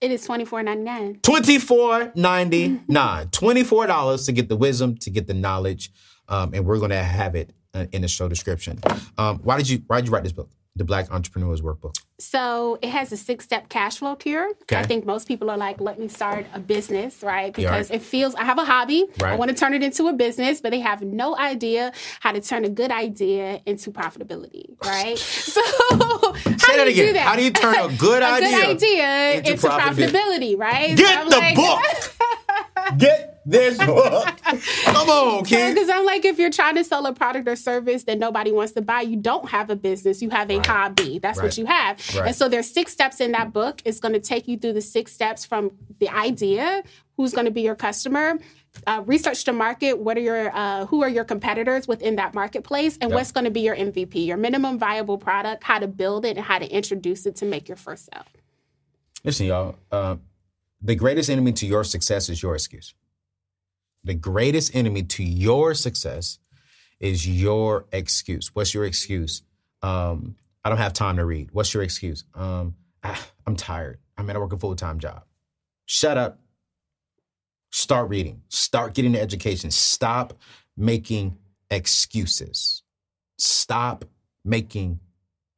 [0.00, 1.18] It is twenty four ninety nine.
[1.22, 3.28] Twenty four ninety nine.
[3.28, 5.90] Twenty four dollars to get the wisdom, to get the knowledge,
[6.28, 7.52] um, and we're going to have it
[7.92, 8.80] in the show description.
[9.16, 10.50] Um, why did you Why did you write this book?
[10.76, 11.96] the Black Entrepreneurs Workbook?
[12.20, 14.48] So it has a six step cash flow cure.
[14.62, 14.76] Okay.
[14.76, 17.52] I think most people are like, let me start a business, right?
[17.52, 17.96] Because right.
[18.00, 19.06] it feels, I have a hobby.
[19.20, 19.32] right.
[19.32, 22.40] I want to turn it into a business, but they have no idea how to
[22.40, 25.18] turn a good idea into profitability, right?
[25.58, 27.06] So, how Say do that you again.
[27.06, 27.26] do that?
[27.26, 30.56] How do you turn a good a idea good idea into into, profitability?
[30.56, 30.96] right?
[30.96, 32.98] Get I'm the like- book.
[32.98, 34.26] Get this book.
[34.84, 35.74] Come on, kid.
[35.74, 38.72] Because I'm like, if you're trying to sell a product or service that nobody wants
[38.72, 40.20] to buy, you don't have a business.
[40.20, 41.18] You have a hobby.
[41.18, 41.44] That's Right.
[41.44, 41.98] what you have.
[42.16, 42.26] Right.
[42.28, 43.80] And so there's six steps in that book.
[43.84, 46.82] It's going to take you through the six steps from the idea,
[47.16, 48.38] who's going to be your customer,
[48.86, 49.98] uh, research the market.
[49.98, 53.16] What are your uh, who are your competitors within that marketplace, and Yep.
[53.16, 56.44] what's going to be your MVP, your minimum viable product, how to build it, and
[56.44, 58.24] how to introduce it to make your first sale.
[59.24, 59.74] Listen, y'all.
[59.90, 60.16] Uh,
[60.80, 62.94] the greatest enemy to your success is your excuse.
[64.04, 66.38] The greatest enemy to your success
[67.00, 68.54] is your excuse.
[68.54, 69.42] What's your excuse?
[69.82, 71.50] Um, I don't have time to read.
[71.52, 72.24] What's your excuse?
[72.34, 73.98] Um, ah, I'm tired.
[74.16, 75.24] I'm at a full time job.
[75.86, 76.40] Shut up.
[77.70, 78.42] Start reading.
[78.48, 79.70] Start getting the education.
[79.70, 80.34] Stop
[80.76, 81.36] making
[81.70, 82.82] excuses.
[83.38, 84.04] Stop
[84.44, 85.00] making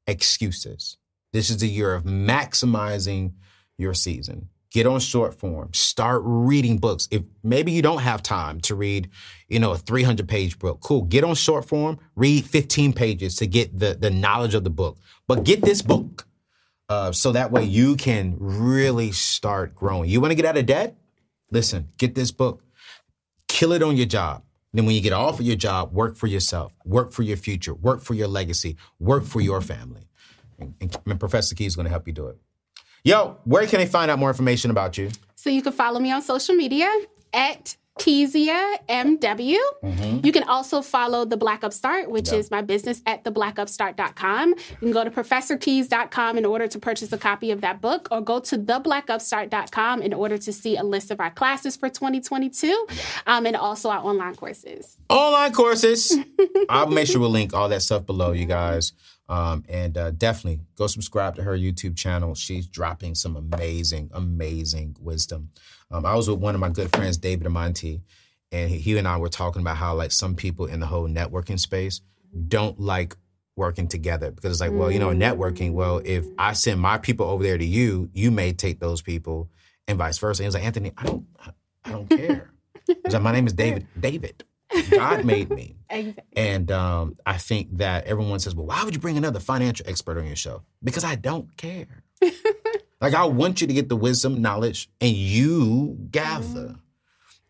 [0.07, 0.97] excuses.
[1.33, 3.33] This is the year of maximizing
[3.79, 4.49] your season.
[4.71, 5.71] Get on short form.
[5.75, 7.09] Start reading books.
[7.11, 9.11] If maybe you don't have time to read,
[9.49, 11.03] you know, a 300 page book, cool.
[11.03, 14.99] Get on short form, read 15 pages to get the, the knowledge of the book.
[15.27, 16.27] But get this book
[16.89, 20.09] uh, so that way you can really start growing.
[20.09, 20.97] You want to get out of debt?
[21.51, 22.63] Listen, get this book.
[23.49, 24.45] Kill it on your job.
[24.73, 27.75] Then when you get off of your job, work for yourself, work for your future,
[27.75, 30.09] work for your legacy, work for your family.
[30.59, 32.39] And, and, and Professor Key is going to help you do it.
[33.03, 35.11] Yo, where can they find out more information about you?
[35.37, 36.91] So you can follow me on social media
[37.33, 39.57] at Kezia MW.
[40.25, 44.51] You can also follow The Black Upstart, which is my business at theblackupstart.com.
[44.51, 48.21] You can go to professorkez.com in order to purchase a copy of that book, or
[48.21, 52.87] go to theblackupstart.com in order to see a list of our classes for 2022
[53.27, 54.97] um, and also our online courses.
[55.09, 56.17] Online courses.
[56.69, 58.93] I'll make sure we'll link all that stuff below, you guys.
[59.31, 62.35] Um, and uh, definitely go subscribe to her YouTube channel.
[62.35, 65.51] She's dropping some amazing, amazing wisdom.
[65.89, 68.01] Um, I was with one of my good friends, David Amonte,
[68.51, 71.61] and he, and I were talking about how like some people in the whole networking
[71.61, 72.01] space
[72.49, 73.17] don't like
[73.55, 75.75] working together because it's like, well, you know, networking.
[75.75, 79.49] Well, if I send my people over there to you, you may take those people,
[79.87, 80.43] and vice versa.
[80.43, 81.51] And he was like, Anthony, I don't, I,
[81.85, 82.51] I don't care.
[82.85, 83.87] He's like, my name is David.
[83.99, 84.43] David.
[84.91, 85.77] God made me.
[85.93, 86.23] Exactly.
[86.37, 90.19] And um, I think that everyone says, well, why would you bring another financial expert
[90.19, 90.63] on your show?
[90.85, 92.05] Because I don't care.
[93.01, 96.77] like, I want you to get the wisdom, knowledge, and you gather.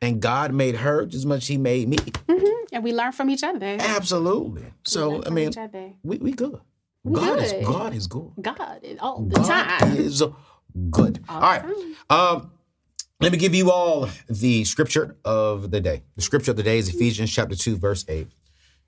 [0.00, 1.98] And God made her just as much as He made me.
[2.72, 3.76] And we learn from each other.
[3.78, 4.64] Absolutely.
[4.86, 5.52] So, I mean,
[6.02, 6.60] we, we good.
[7.04, 7.44] We God good.
[7.44, 8.32] is God is good.
[8.40, 9.96] God is all the God time.
[9.98, 10.22] is
[10.90, 11.22] good.
[11.28, 11.62] All right.
[12.08, 12.52] Um,
[13.20, 16.02] let me give you all the scripture of the day.
[16.16, 18.28] The scripture of the day is Ephesians chapter 2, verse 8.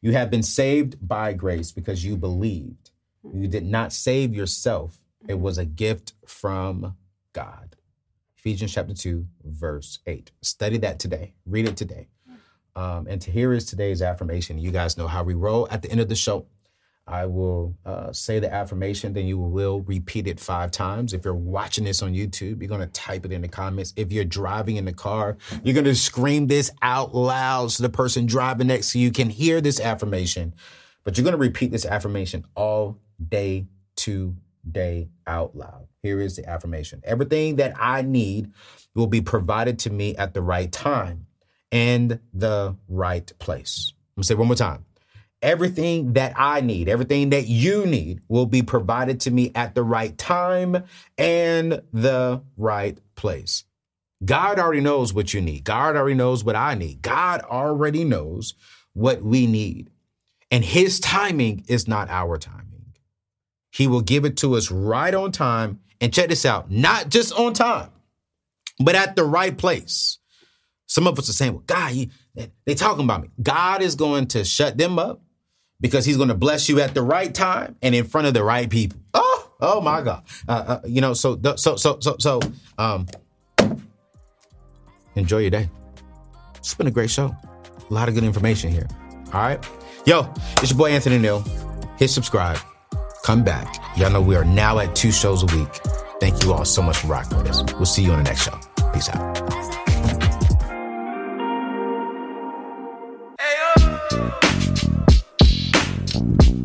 [0.00, 2.90] You have been saved by grace because you believed.
[3.32, 6.96] You did not save yourself, it was a gift from
[7.32, 7.76] God.
[8.38, 10.32] Ephesians chapter 2, verse 8.
[10.40, 11.34] Study that today.
[11.46, 12.08] Read it today.
[12.74, 14.58] Um, and to here is today's affirmation.
[14.58, 16.46] You guys know how we roll at the end of the show.
[17.06, 21.12] I will uh, say the affirmation, then you will repeat it five times.
[21.12, 23.92] If you're watching this on YouTube, you're going to type it in the comments.
[23.96, 27.88] If you're driving in the car, you're going to scream this out loud so the
[27.88, 30.54] person driving next to you can hear this affirmation.
[31.02, 32.98] But you're going to repeat this affirmation all
[33.28, 35.88] day today out loud.
[36.02, 38.52] Here is the affirmation Everything that I need
[38.94, 41.26] will be provided to me at the right time
[41.72, 43.92] and the right place.
[43.92, 44.84] I'm going to say one more time
[45.42, 49.82] everything that I need, everything that you need will be provided to me at the
[49.82, 50.84] right time
[51.18, 53.64] and the right place.
[54.24, 55.64] God already knows what you need.
[55.64, 57.02] God already knows what I need.
[57.02, 58.54] God already knows
[58.94, 59.90] what we need.
[60.50, 62.94] And his timing is not our timing.
[63.70, 65.80] He will give it to us right on time.
[66.00, 67.90] And check this out, not just on time,
[68.80, 70.18] but at the right place.
[70.86, 72.08] Some of us are saying, well, God, you,
[72.66, 73.30] they talking about me.
[73.40, 75.22] God is going to shut them up
[75.82, 78.42] because he's going to bless you at the right time and in front of the
[78.42, 78.98] right people.
[79.12, 80.22] Oh, oh my God.
[80.48, 82.40] Uh, uh, you know, so, so, so, so, so,
[82.78, 83.06] um,
[85.14, 85.68] enjoy your day.
[86.56, 87.36] It's been a great show.
[87.90, 88.88] A lot of good information here.
[89.34, 89.62] All right.
[90.06, 91.44] Yo, it's your boy Anthony O'Neal.
[91.98, 92.58] Hit subscribe.
[93.24, 93.76] Come back.
[93.96, 95.74] Y'all know we are now at two shows a week.
[96.20, 97.62] Thank you all so much for rocking with us.
[97.74, 98.58] We'll see you on the next show.
[98.92, 99.71] Peace out.